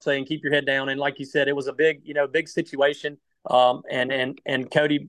[0.00, 0.88] saying keep your head down.
[0.88, 3.18] And like you said, it was a big, you know, big situation.
[3.50, 5.08] Um, and and and Cody,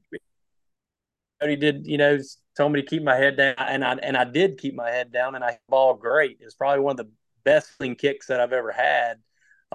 [1.40, 2.18] Cody did, you know,
[2.56, 5.12] told me to keep my head down, and I and I did keep my head
[5.12, 6.38] down, and I ball great.
[6.42, 7.12] It's probably one of the
[7.44, 9.20] best clean kicks that I've ever had.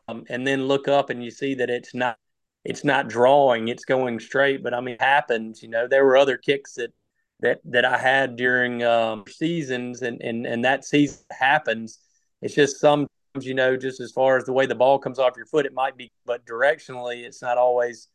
[0.09, 2.17] Um, and then look up and you see that it's not
[2.65, 4.63] it's not drawing, it's going straight.
[4.63, 5.63] But I mean, it happens.
[5.63, 6.93] You know, there were other kicks that
[7.41, 11.99] that that I had during um, seasons, and and and that season happens.
[12.41, 13.09] It's just sometimes,
[13.41, 15.75] you know, just as far as the way the ball comes off your foot, it
[15.75, 18.09] might be, but directionally, it's not always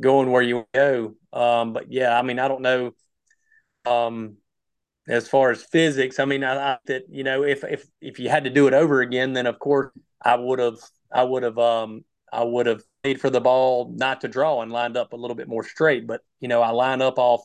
[0.00, 1.14] going where you go.
[1.32, 2.92] Um, but yeah, I mean, I don't know.
[3.86, 4.36] Um,
[5.06, 8.28] as far as physics, I mean, I, I that you know, if if if you
[8.28, 9.90] had to do it over again, then of course
[10.22, 10.78] I would have,
[11.12, 14.72] I would have, um, I would have made for the ball not to draw and
[14.72, 16.06] lined up a little bit more straight.
[16.06, 17.42] But you know, I line up off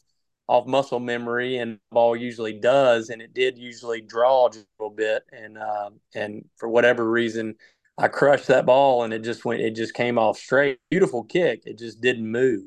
[0.47, 4.95] off muscle memory, and ball usually does, and it did usually draw just a little
[4.95, 7.55] bit, and uh, and for whatever reason,
[7.99, 10.79] I crushed that ball, and it just went, it just came off straight.
[10.89, 12.63] Beautiful kick, it just didn't move.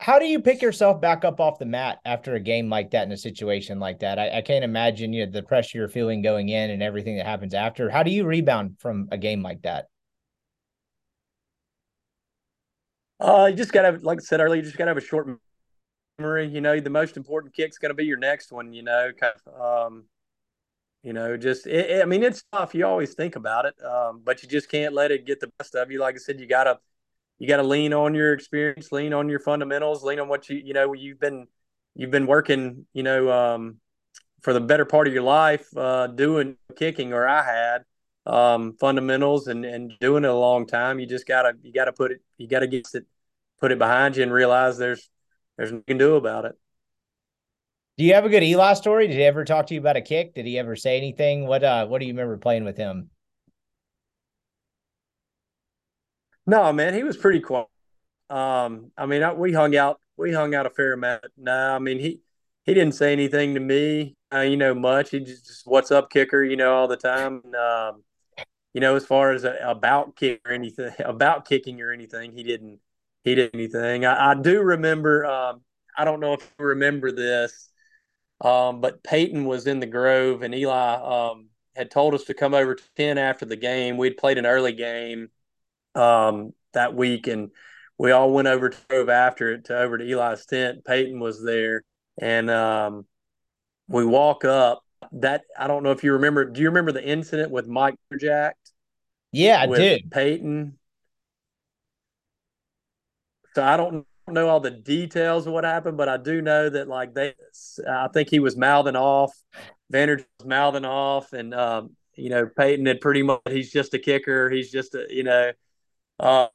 [0.00, 3.06] How do you pick yourself back up off the mat after a game like that
[3.06, 4.18] in a situation like that?
[4.18, 7.26] I, I can't imagine you know the pressure you're feeling going in and everything that
[7.26, 7.88] happens after.
[7.88, 9.86] How do you rebound from a game like that?
[13.20, 15.28] Uh, you just gotta, like I said earlier, you just gotta have a short
[16.18, 16.48] memory.
[16.48, 18.72] You know, the most important kick's going to be your next one.
[18.72, 20.04] You know, kind of, um,
[21.02, 22.74] you know, just it, it, I mean, it's tough.
[22.74, 25.74] You always think about it, um, but you just can't let it get the best
[25.74, 25.98] of you.
[25.98, 26.78] Like I said, you gotta
[27.38, 30.74] you gotta lean on your experience, lean on your fundamentals, lean on what you you
[30.74, 31.46] know you've been
[31.94, 32.86] you've been working.
[32.92, 33.76] You know, um,
[34.42, 37.84] for the better part of your life uh, doing kicking, or I had
[38.26, 41.00] um, fundamentals and and doing it a long time.
[41.00, 43.06] You just gotta you gotta put it you gotta get it
[43.58, 45.08] put it behind you and realize there's
[45.56, 46.58] there's nothing you can do about it.
[48.00, 49.08] Do you have a good Eli story?
[49.08, 50.32] Did he ever talk to you about a kick?
[50.32, 51.46] Did he ever say anything?
[51.46, 53.10] What uh what do you remember playing with him?
[56.46, 57.66] No, man, he was pretty quiet.
[58.30, 61.26] Um, I mean, I, we hung out, we hung out a fair amount.
[61.36, 62.20] No, I mean he
[62.64, 65.10] he didn't say anything to me, uh, you know, much.
[65.10, 67.42] He just, just what's up, kicker, you know, all the time.
[67.54, 68.02] Um,
[68.72, 72.44] you know, as far as a, about kick or anything, about kicking or anything, he
[72.44, 72.80] didn't
[73.24, 74.06] he did anything.
[74.06, 75.26] I, I do remember.
[75.26, 75.60] Um,
[75.98, 77.69] I don't know if you remember this,
[78.40, 82.54] um, but Peyton was in the Grove, and Eli um, had told us to come
[82.54, 83.96] over to ten after the game.
[83.96, 85.28] We'd played an early game
[85.94, 87.50] um, that week, and
[87.98, 90.84] we all went over to Grove after it to over to Eli's tent.
[90.84, 91.84] Peyton was there,
[92.20, 93.06] and um,
[93.88, 94.82] we walk up.
[95.12, 96.44] That I don't know if you remember.
[96.44, 98.56] Do you remember the incident with Mike Jack?
[99.32, 100.10] Yeah, I did.
[100.10, 100.78] Peyton
[103.54, 106.88] so I don't know all the details of what happened, but I do know that
[106.88, 107.34] like they,
[107.88, 109.32] I think he was mouthing off,
[109.90, 113.98] Vander was mouthing off, and um, you know Peyton had pretty much he's just a
[113.98, 115.52] kicker, he's just a you know,
[116.18, 116.48] uh,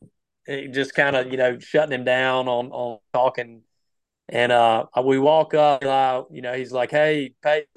[0.48, 3.62] just kind of you know shutting him down on on talking,
[4.30, 7.68] and uh, we walk up, you know, he's like, hey Peyton.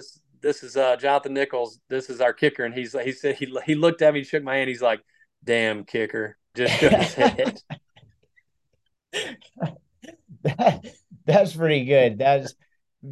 [0.41, 1.81] This is uh, Jonathan Nichols.
[1.89, 4.55] This is our kicker, and he's he said he he looked at me, shook my
[4.55, 4.69] hand.
[4.69, 5.01] He's like,
[5.43, 7.61] "Damn kicker!" Just shook his head.
[10.57, 10.85] that,
[11.27, 12.19] that's pretty good.
[12.19, 12.53] That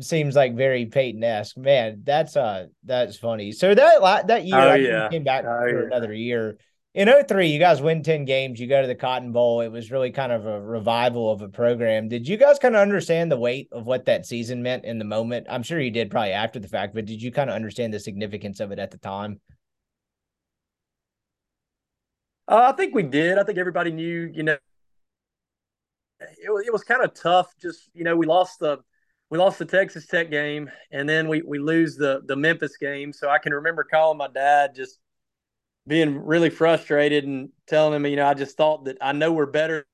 [0.01, 1.57] seems like very Peyton esque.
[1.57, 3.53] Man, that's uh that's funny.
[3.53, 5.09] So that that year oh, yeah.
[5.09, 5.87] came back oh, for yeah.
[5.87, 6.59] another year.
[6.95, 9.61] In 03, you guys win 10 games, you go to the Cotton Bowl.
[9.61, 12.09] It was really kind of a revival of a program.
[12.09, 15.05] Did you guys kind of understand the weight of what that season meant in the
[15.05, 15.47] moment?
[15.51, 18.01] I'm sure you did probably after the fact, but did you kind of understand the
[18.01, 19.43] significance of it at the time?
[22.49, 23.37] Uh, I think we did.
[23.37, 24.57] I think everybody knew, you know,
[26.21, 27.53] it was, it was kind of tough.
[27.61, 28.79] Just you know, we lost the
[29.31, 33.13] we lost the Texas Tech game, and then we we lose the the Memphis game.
[33.13, 34.99] So I can remember calling my dad, just
[35.87, 39.47] being really frustrated and telling him, you know, I just thought that I know we're
[39.47, 39.87] better.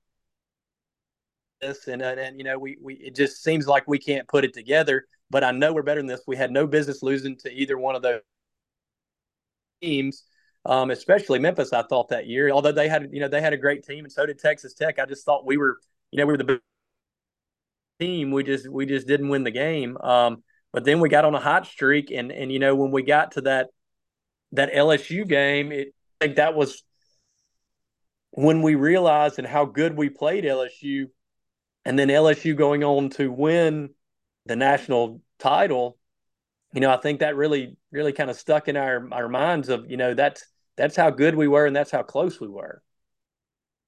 [1.61, 4.45] This and, and and you know we we it just seems like we can't put
[4.45, 5.07] it together.
[5.31, 6.23] But I know we're better than this.
[6.27, 8.20] We had no business losing to either one of those
[9.81, 10.25] teams.
[10.64, 12.51] Um, especially Memphis, I thought that year.
[12.51, 14.99] Although they had, you know, they had a great team, and so did Texas Tech.
[14.99, 15.79] I just thought we were
[16.13, 16.61] you know, we were the
[17.99, 18.31] team.
[18.31, 19.97] We just we just didn't win the game.
[19.99, 20.43] Um,
[20.73, 23.33] but then we got on a hot streak, and and you know when we got
[23.33, 23.69] to that
[24.53, 26.83] that LSU game, it, I think that was
[28.31, 31.07] when we realized and how good we played LSU,
[31.85, 33.91] and then LSU going on to win
[34.47, 35.99] the national title.
[36.75, 39.91] You know, I think that really really kind of stuck in our our minds of
[39.91, 40.45] you know that's
[40.77, 42.83] that's how good we were and that's how close we were.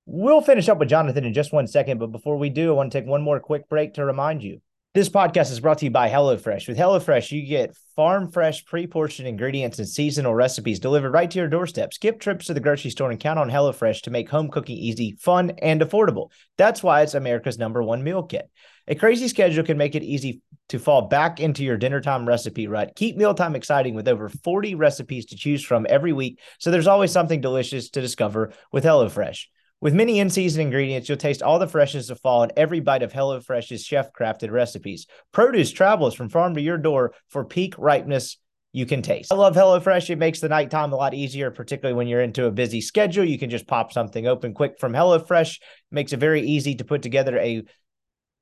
[0.07, 2.93] We'll finish up with Jonathan in just one second, but before we do, I want
[2.93, 4.61] to take one more quick break to remind you.
[4.93, 6.69] This podcast is brought to you by HelloFresh.
[6.69, 11.39] With HelloFresh, you get farm fresh, pre portioned ingredients and seasonal recipes delivered right to
[11.39, 11.95] your doorstep.
[11.95, 15.17] Skip trips to the grocery store and count on HelloFresh to make home cooking easy,
[15.19, 16.31] fun, and affordable.
[16.59, 18.49] That's why it's America's number one meal kit.
[18.87, 22.69] A crazy schedule can make it easy to fall back into your dinner time recipe
[22.69, 22.93] rut.
[22.95, 27.11] Keep mealtime exciting with over 40 recipes to choose from every week, so there's always
[27.11, 29.47] something delicious to discover with HelloFresh.
[29.81, 33.03] With many in season ingredients, you'll taste all the freshness of fall in every bite
[33.03, 35.07] of HelloFresh's chef crafted recipes.
[35.33, 38.39] Produce travels from farm to your door for peak ripeness
[38.73, 39.33] you can taste.
[39.33, 40.11] I love HelloFresh.
[40.11, 43.25] It makes the nighttime a lot easier, particularly when you're into a busy schedule.
[43.25, 45.61] You can just pop something open quick from HelloFresh.
[45.93, 47.63] Makes it very easy to put together a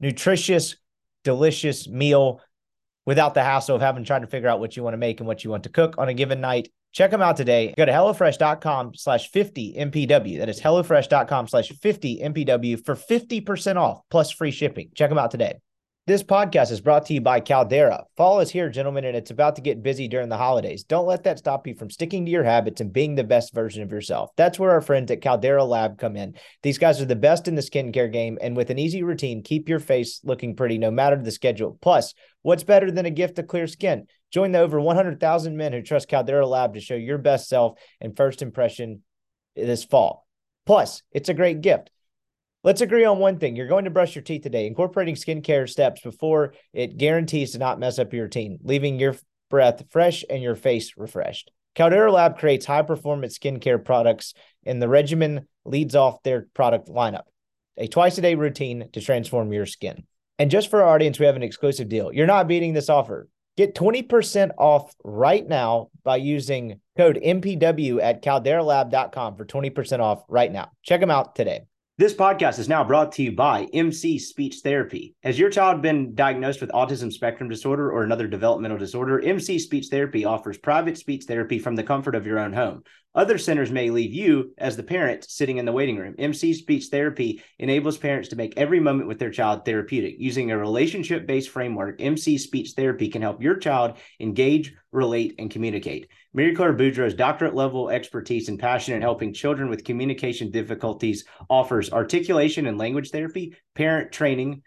[0.00, 0.76] nutritious,
[1.22, 2.40] delicious meal
[3.04, 5.26] without the hassle of having trying to figure out what you want to make and
[5.26, 6.68] what you want to cook on a given night.
[6.92, 7.74] Check them out today.
[7.76, 10.38] Go to HelloFresh.com slash 50 MPW.
[10.38, 14.90] That is HelloFresh.com slash 50 MPW for 50% off plus free shipping.
[14.94, 15.58] Check them out today.
[16.04, 18.02] This podcast is brought to you by Caldera.
[18.16, 20.82] Fall is here, gentlemen, and it's about to get busy during the holidays.
[20.82, 23.84] Don't let that stop you from sticking to your habits and being the best version
[23.84, 24.30] of yourself.
[24.36, 26.34] That's where our friends at Caldera Lab come in.
[26.64, 29.68] These guys are the best in the skincare game, and with an easy routine, keep
[29.68, 31.78] your face looking pretty no matter the schedule.
[31.80, 34.06] Plus, what's better than a gift of clear skin?
[34.30, 38.16] Join the over 100,000 men who trust Caldera Lab to show your best self and
[38.16, 39.02] first impression
[39.56, 40.26] this fall.
[40.66, 41.90] Plus, it's a great gift.
[42.64, 43.56] Let's agree on one thing.
[43.56, 44.66] You're going to brush your teeth today.
[44.66, 49.16] Incorporating skincare steps before it guarantees to not mess up your routine, leaving your
[49.50, 51.50] breath fresh and your face refreshed.
[51.74, 54.34] Caldera Lab creates high performance skincare products,
[54.64, 57.24] and the regimen leads off their product lineup
[57.76, 60.04] a twice a day routine to transform your skin.
[60.38, 62.12] And just for our audience, we have an exclusive deal.
[62.12, 63.28] You're not beating this offer.
[63.56, 70.50] Get 20% off right now by using code MPW at calderalab.com for 20% off right
[70.50, 70.70] now.
[70.82, 71.62] Check them out today.
[71.98, 75.14] This podcast is now brought to you by MC Speech Therapy.
[75.22, 79.20] Has your child been diagnosed with autism spectrum disorder or another developmental disorder?
[79.20, 82.82] MC Speech Therapy offers private speech therapy from the comfort of your own home.
[83.14, 86.14] Other centers may leave you, as the parent, sitting in the waiting room.
[86.18, 90.14] MC Speech Therapy enables parents to make every moment with their child therapeutic.
[90.18, 95.50] Using a relationship based framework, MC Speech Therapy can help your child engage, relate, and
[95.50, 96.08] communicate.
[96.32, 101.92] Mary Claire Boudreau's doctorate level expertise and passion in helping children with communication difficulties offers
[101.92, 104.62] articulation and language therapy, parent training,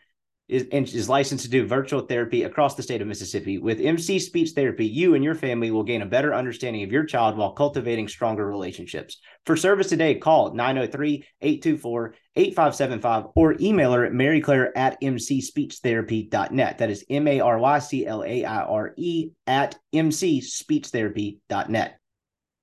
[0.47, 3.57] is, is licensed to do virtual therapy across the state of Mississippi.
[3.57, 7.03] With MC Speech Therapy, you and your family will gain a better understanding of your
[7.03, 9.17] child while cultivating stronger relationships.
[9.45, 16.77] For service today, call 903 824 8575 or email her at maryclaire at mcspeechtherapy.net.
[16.77, 21.99] That is M A R Y C L A I R E at mcspeechtherapy.net.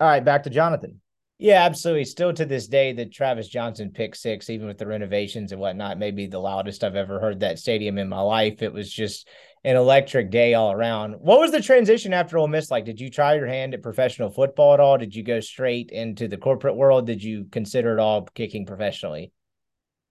[0.00, 1.01] All right, back to Jonathan.
[1.42, 2.04] Yeah, absolutely.
[2.04, 5.98] Still to this day, the Travis Johnson pick six, even with the renovations and whatnot,
[5.98, 8.62] may be the loudest I've ever heard that stadium in my life.
[8.62, 9.28] It was just
[9.64, 11.14] an electric day all around.
[11.14, 12.84] What was the transition after Ole Miss like?
[12.84, 14.96] Did you try your hand at professional football at all?
[14.98, 17.08] Did you go straight into the corporate world?
[17.08, 19.32] Did you consider it all kicking professionally?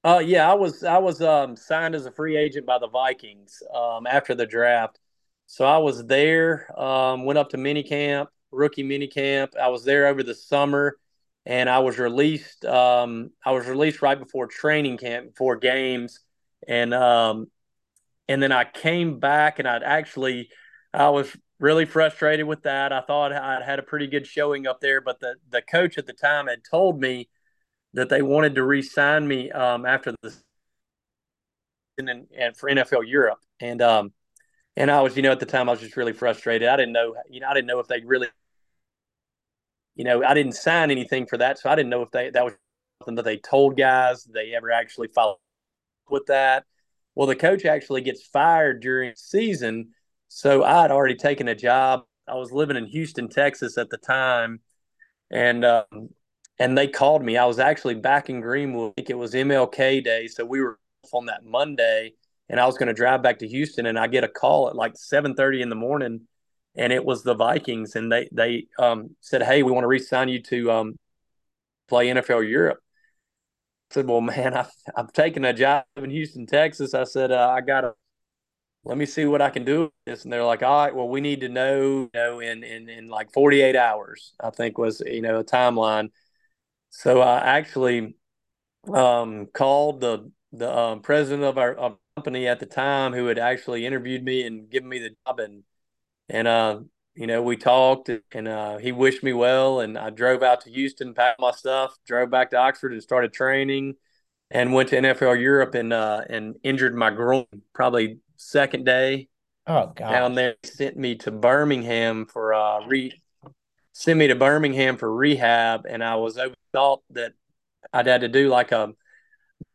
[0.04, 3.64] Uh, yeah, I was I was um, signed as a free agent by the Vikings
[3.74, 5.00] um, after the draft,
[5.46, 6.78] so I was there.
[6.78, 9.56] Um, went up to minicamp, rookie minicamp.
[9.56, 10.98] I was there over the summer
[11.46, 12.66] and I was released.
[12.66, 16.20] Um, I was released right before training camp, before games,
[16.68, 17.48] and um,
[18.28, 20.50] and then I came back, and I'd actually,
[20.94, 22.94] I was really frustrated with that.
[22.94, 26.06] I thought I'd had a pretty good showing up there, but the the coach at
[26.06, 27.30] the time had told me
[27.94, 30.34] that they wanted to re-sign me um, after the
[31.98, 34.14] and, and for NFL Europe, and um,
[34.78, 36.68] and I was, you know, at the time I was just really frustrated.
[36.68, 38.28] I didn't know, you know, I didn't know if they really
[39.96, 42.44] you know, I didn't sign anything for that, so I didn't know if they that
[42.44, 42.54] was
[43.02, 44.24] something that they told guys.
[44.24, 45.38] They ever actually followed
[46.10, 46.66] with that?
[47.16, 49.90] Well, the coach actually gets fired during season,
[50.28, 52.04] so I had already taken a job.
[52.28, 54.62] I was living in Houston, Texas at the time,
[55.30, 56.10] and um,
[56.60, 57.38] and they called me.
[57.38, 58.92] I was actually back in Greenwood.
[58.92, 62.14] I think it was MLK Day, so we were off on that Monday,
[62.50, 64.76] and I was going to drive back to Houston, and I get a call at
[64.76, 66.22] like seven thirty in the morning
[66.76, 70.30] and it was the Vikings, and they they um, said, "Hey, we want to re-sign
[70.30, 71.00] you to um,
[71.88, 72.80] play NFL Europe."
[73.92, 77.50] I said, "Well, man, I've, I've taken a job in Houston, Texas." I said, uh,
[77.50, 77.94] "I gotta
[78.84, 81.10] let me see what I can do with this." And they're like, "All right, well,
[81.10, 85.02] we need to know, you know, in in in like 48 hours." I think was
[85.06, 86.10] you know a timeline.
[86.90, 88.16] So I actually
[88.94, 93.40] um, called the the um, president of our of company at the time, who had
[93.40, 95.64] actually interviewed me and given me the job, and
[96.30, 96.80] and uh,
[97.16, 99.82] you know, we talked, and uh, he wished me well.
[99.82, 103.34] And I drove out to Houston, packed my stuff, drove back to Oxford, and started
[103.34, 103.96] training.
[104.54, 109.30] And went to NFL Europe and uh, and injured my groin probably second day.
[109.66, 110.12] Oh God!
[110.12, 113.14] Down there, sent me to Birmingham for uh re
[113.94, 116.38] sent me to Birmingham for rehab, and I was
[116.74, 117.32] thought that
[117.94, 118.94] I'd had to do like a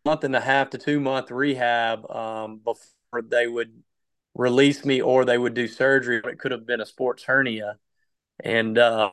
[0.05, 3.83] month and a half to two month rehab um, before they would
[4.37, 6.21] release me or they would do surgery.
[6.23, 7.79] It could have been a sports hernia.
[8.43, 9.11] And uh,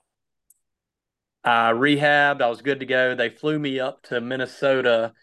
[1.43, 2.41] I rehabbed.
[2.41, 3.15] I was good to go.
[3.15, 5.13] They flew me up to Minnesota.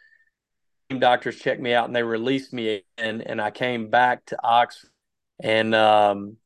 [0.99, 2.85] Doctors checked me out and they released me.
[2.99, 4.91] And, and I came back to Oxford
[5.39, 6.37] and, um,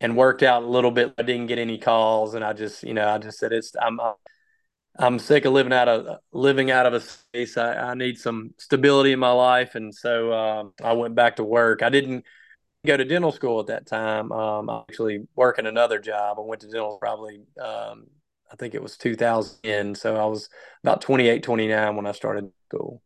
[0.00, 1.14] and worked out a little bit.
[1.18, 2.34] I didn't get any calls.
[2.34, 4.00] And I just, you know, I just said, it's, I'm,
[4.98, 7.58] I'm sick of living out of living out of a space.
[7.58, 11.44] I, I need some stability in my life, and so um, I went back to
[11.44, 11.82] work.
[11.82, 12.24] I didn't
[12.86, 14.32] go to dental school at that time.
[14.32, 16.38] Um, I actually working another job.
[16.38, 18.06] I went to dental probably, um,
[18.50, 19.96] I think it was 2000.
[19.96, 20.48] So I was
[20.82, 23.02] about 28, 29 when I started school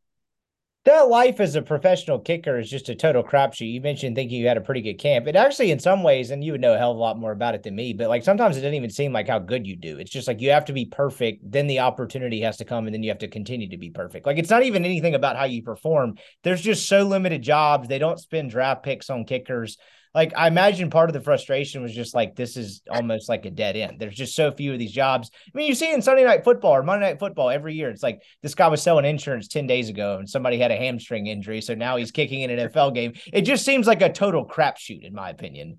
[0.84, 3.70] that life as a professional kicker is just a total crapshoot.
[3.70, 5.26] You mentioned thinking you had a pretty good camp.
[5.26, 7.32] It actually, in some ways, and you would know a hell of a lot more
[7.32, 9.76] about it than me, but like sometimes it doesn't even seem like how good you
[9.76, 9.98] do.
[9.98, 12.94] It's just like you have to be perfect, then the opportunity has to come, and
[12.94, 14.26] then you have to continue to be perfect.
[14.26, 16.14] Like it's not even anything about how you perform.
[16.44, 17.86] There's just so limited jobs.
[17.86, 19.76] They don't spend draft picks on kickers
[20.14, 23.50] like I imagine part of the frustration was just like this is almost like a
[23.50, 24.00] dead end.
[24.00, 25.30] There's just so few of these jobs.
[25.46, 27.90] I mean, you see in Sunday night football or Monday night football every year.
[27.90, 31.28] It's like this guy was selling insurance 10 days ago and somebody had a hamstring
[31.28, 31.60] injury.
[31.60, 33.12] So now he's kicking in an NFL game.
[33.32, 35.78] It just seems like a total crapshoot, in my opinion.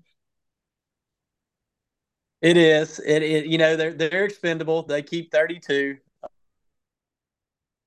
[2.40, 3.00] It is.
[3.00, 4.82] It, it you know, they're they're expendable.
[4.82, 5.98] They keep 32.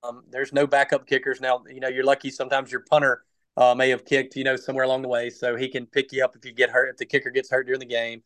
[0.03, 1.63] Um, there's no backup kickers now.
[1.67, 3.23] You know, you're lucky sometimes your punter
[3.57, 6.23] uh, may have kicked, you know, somewhere along the way, so he can pick you
[6.23, 8.21] up if you get hurt, if the kicker gets hurt during the game.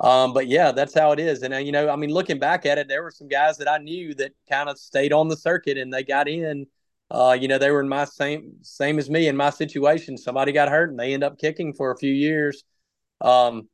[0.00, 1.42] Um, but yeah, that's how it is.
[1.42, 3.70] And uh, you know, I mean, looking back at it, there were some guys that
[3.70, 6.66] I knew that kind of stayed on the circuit and they got in.
[7.10, 10.16] Uh, you know, they were in my same same as me in my situation.
[10.16, 12.64] Somebody got hurt and they end up kicking for a few years.
[13.20, 13.68] Um,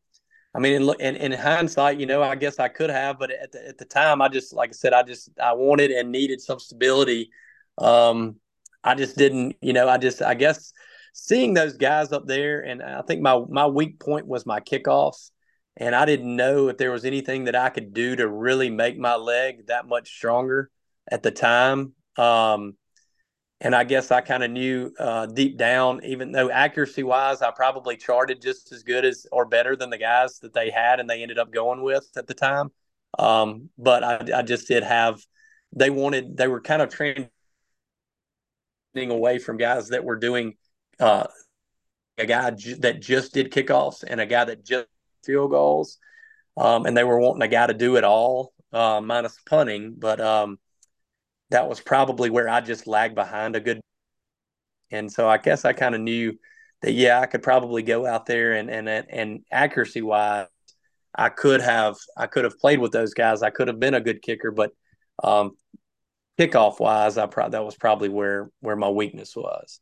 [0.54, 3.52] I mean, in, in, in hindsight, you know, I guess I could have, but at
[3.52, 6.40] the, at the time, I just, like I said, I just, I wanted and needed
[6.40, 7.30] some stability.
[7.76, 8.36] Um,
[8.82, 10.72] I just didn't, you know, I just, I guess
[11.18, 15.30] seeing those guys up there, and I think my, my weak point was my kickoffs.
[15.76, 18.98] And I didn't know if there was anything that I could do to really make
[18.98, 20.70] my leg that much stronger
[21.10, 21.92] at the time.
[22.16, 22.76] Um,
[23.60, 27.50] and I guess I kind of knew uh, deep down, even though accuracy wise, I
[27.50, 31.08] probably charted just as good as or better than the guys that they had and
[31.08, 32.70] they ended up going with at the time.
[33.18, 35.20] Um, but I, I, just did have,
[35.74, 37.28] they wanted, they were kind of transitioning
[38.96, 40.56] away from guys that were doing
[41.00, 41.26] uh,
[42.18, 44.86] a guy j- that just did kickoffs and a guy that just
[45.24, 45.98] field goals.
[46.56, 49.94] Um, and they were wanting a guy to do it all, uh, minus punting.
[49.96, 50.58] But, um,
[51.50, 53.80] that was probably where I just lagged behind a good.
[54.90, 56.38] And so I guess I kind of knew
[56.82, 60.46] that yeah, I could probably go out there and and and accuracy wise,
[61.14, 63.42] I could have I could have played with those guys.
[63.42, 64.72] I could have been a good kicker, but
[65.22, 65.56] um,
[66.38, 69.80] kickoff wise, I pro- that was probably where where my weakness was.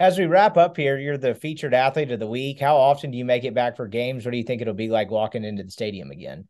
[0.00, 2.58] As we wrap up here, you're the featured athlete of the week.
[2.58, 4.24] How often do you make it back for games?
[4.24, 6.48] What do you think it'll be like walking into the stadium again?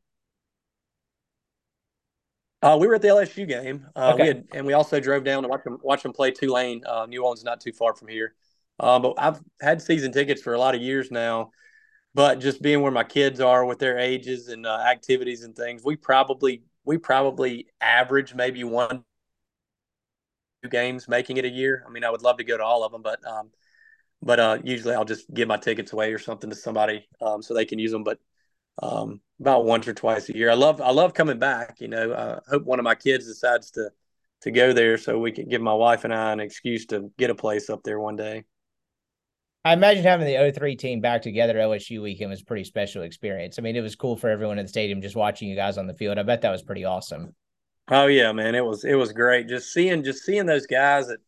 [2.62, 3.86] Uh, we were at the LSU game.
[3.94, 4.22] Uh, okay.
[4.22, 6.82] We had, and we also drove down to watch them, watch them play Tulane.
[6.86, 8.34] Uh, New Orleans not too far from here.
[8.80, 11.50] Uh, but I've had season tickets for a lot of years now.
[12.14, 15.82] But just being where my kids are with their ages and uh, activities and things,
[15.84, 19.04] we probably we probably average maybe one
[20.68, 21.84] games making it a year.
[21.86, 23.50] I mean, I would love to go to all of them, but um,
[24.22, 27.54] but uh, usually I'll just give my tickets away or something to somebody um, so
[27.54, 28.04] they can use them.
[28.04, 28.18] But
[28.82, 30.50] um, about once or twice a year.
[30.50, 31.80] I love I love coming back.
[31.80, 33.90] You know, I hope one of my kids decides to
[34.42, 37.30] to go there so we can give my wife and I an excuse to get
[37.30, 38.44] a place up there one day.
[39.66, 43.58] I imagine having the 03 team back together LSU weekend was a pretty special experience.
[43.58, 45.86] I mean, it was cool for everyone in the stadium just watching you guys on
[45.86, 46.18] the field.
[46.18, 47.34] I bet that was pretty awesome.
[47.88, 51.18] Oh yeah, man, it was it was great just seeing just seeing those guys that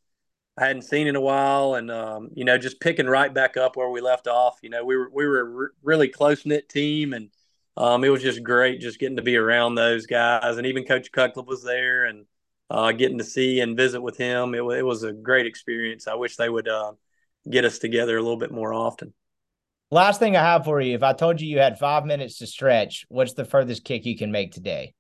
[0.59, 3.77] I hadn't seen in a while, and um, you know, just picking right back up
[3.77, 4.59] where we left off.
[4.63, 7.31] You know, we were we were a re- really close knit team, and
[7.77, 11.13] um, it was just great just getting to be around those guys, and even Coach
[11.13, 12.25] Cutcliffe was there, and
[12.71, 14.55] uh, getting to see and visit with him.
[14.55, 16.09] It, it was a great experience.
[16.09, 16.93] I wish they would uh,
[17.51, 19.13] get us together a little bit more often.
[19.91, 22.47] Last thing I have for you: if I told you you had five minutes to
[22.47, 24.95] stretch, what's the furthest kick you can make today?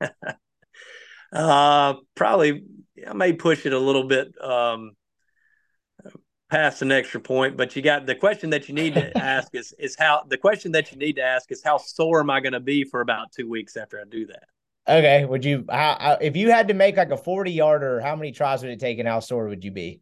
[1.34, 2.64] uh, probably
[3.06, 4.92] I may push it a little bit um,
[6.50, 9.74] past an extra point, but you got the question that you need to ask is
[9.78, 12.52] is how the question that you need to ask is how sore am I going
[12.52, 14.44] to be for about two weeks after I do that?
[14.86, 18.32] Okay, would you how, if you had to make like a forty yarder, how many
[18.32, 20.00] tries would it take, and how sore would you be?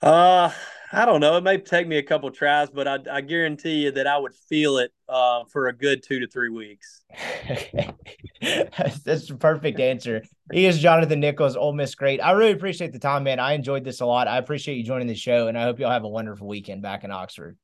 [0.00, 0.50] Uh,
[0.92, 1.36] I don't know.
[1.36, 4.34] It may take me a couple tries, but I, I guarantee you that I would
[4.34, 7.02] feel it uh, for a good two to three weeks.
[8.40, 10.22] That's the perfect answer.
[10.52, 12.20] He is Jonathan Nichols, Ole Miss great.
[12.20, 13.38] I really appreciate the time, man.
[13.38, 14.28] I enjoyed this a lot.
[14.28, 17.04] I appreciate you joining the show, and I hope y'all have a wonderful weekend back
[17.04, 17.58] in Oxford.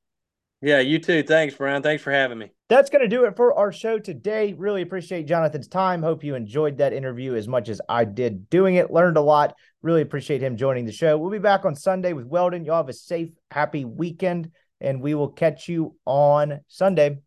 [0.61, 1.21] Yeah, you too.
[1.21, 1.83] Thanks, Brian.
[1.83, 2.51] Thanks for having me.
[2.69, 4.53] That's going to do it for our show today.
[4.53, 6.01] Really appreciate Jonathan's time.
[6.01, 8.89] Hope you enjoyed that interview as much as I did doing it.
[8.89, 9.55] Learned a lot.
[9.83, 11.17] Really appreciate him joining the show.
[11.17, 12.65] We'll be back on Sunday with Weldon.
[12.65, 14.49] Y'all have a safe, happy weekend,
[14.81, 17.19] and we will catch you on Sunday.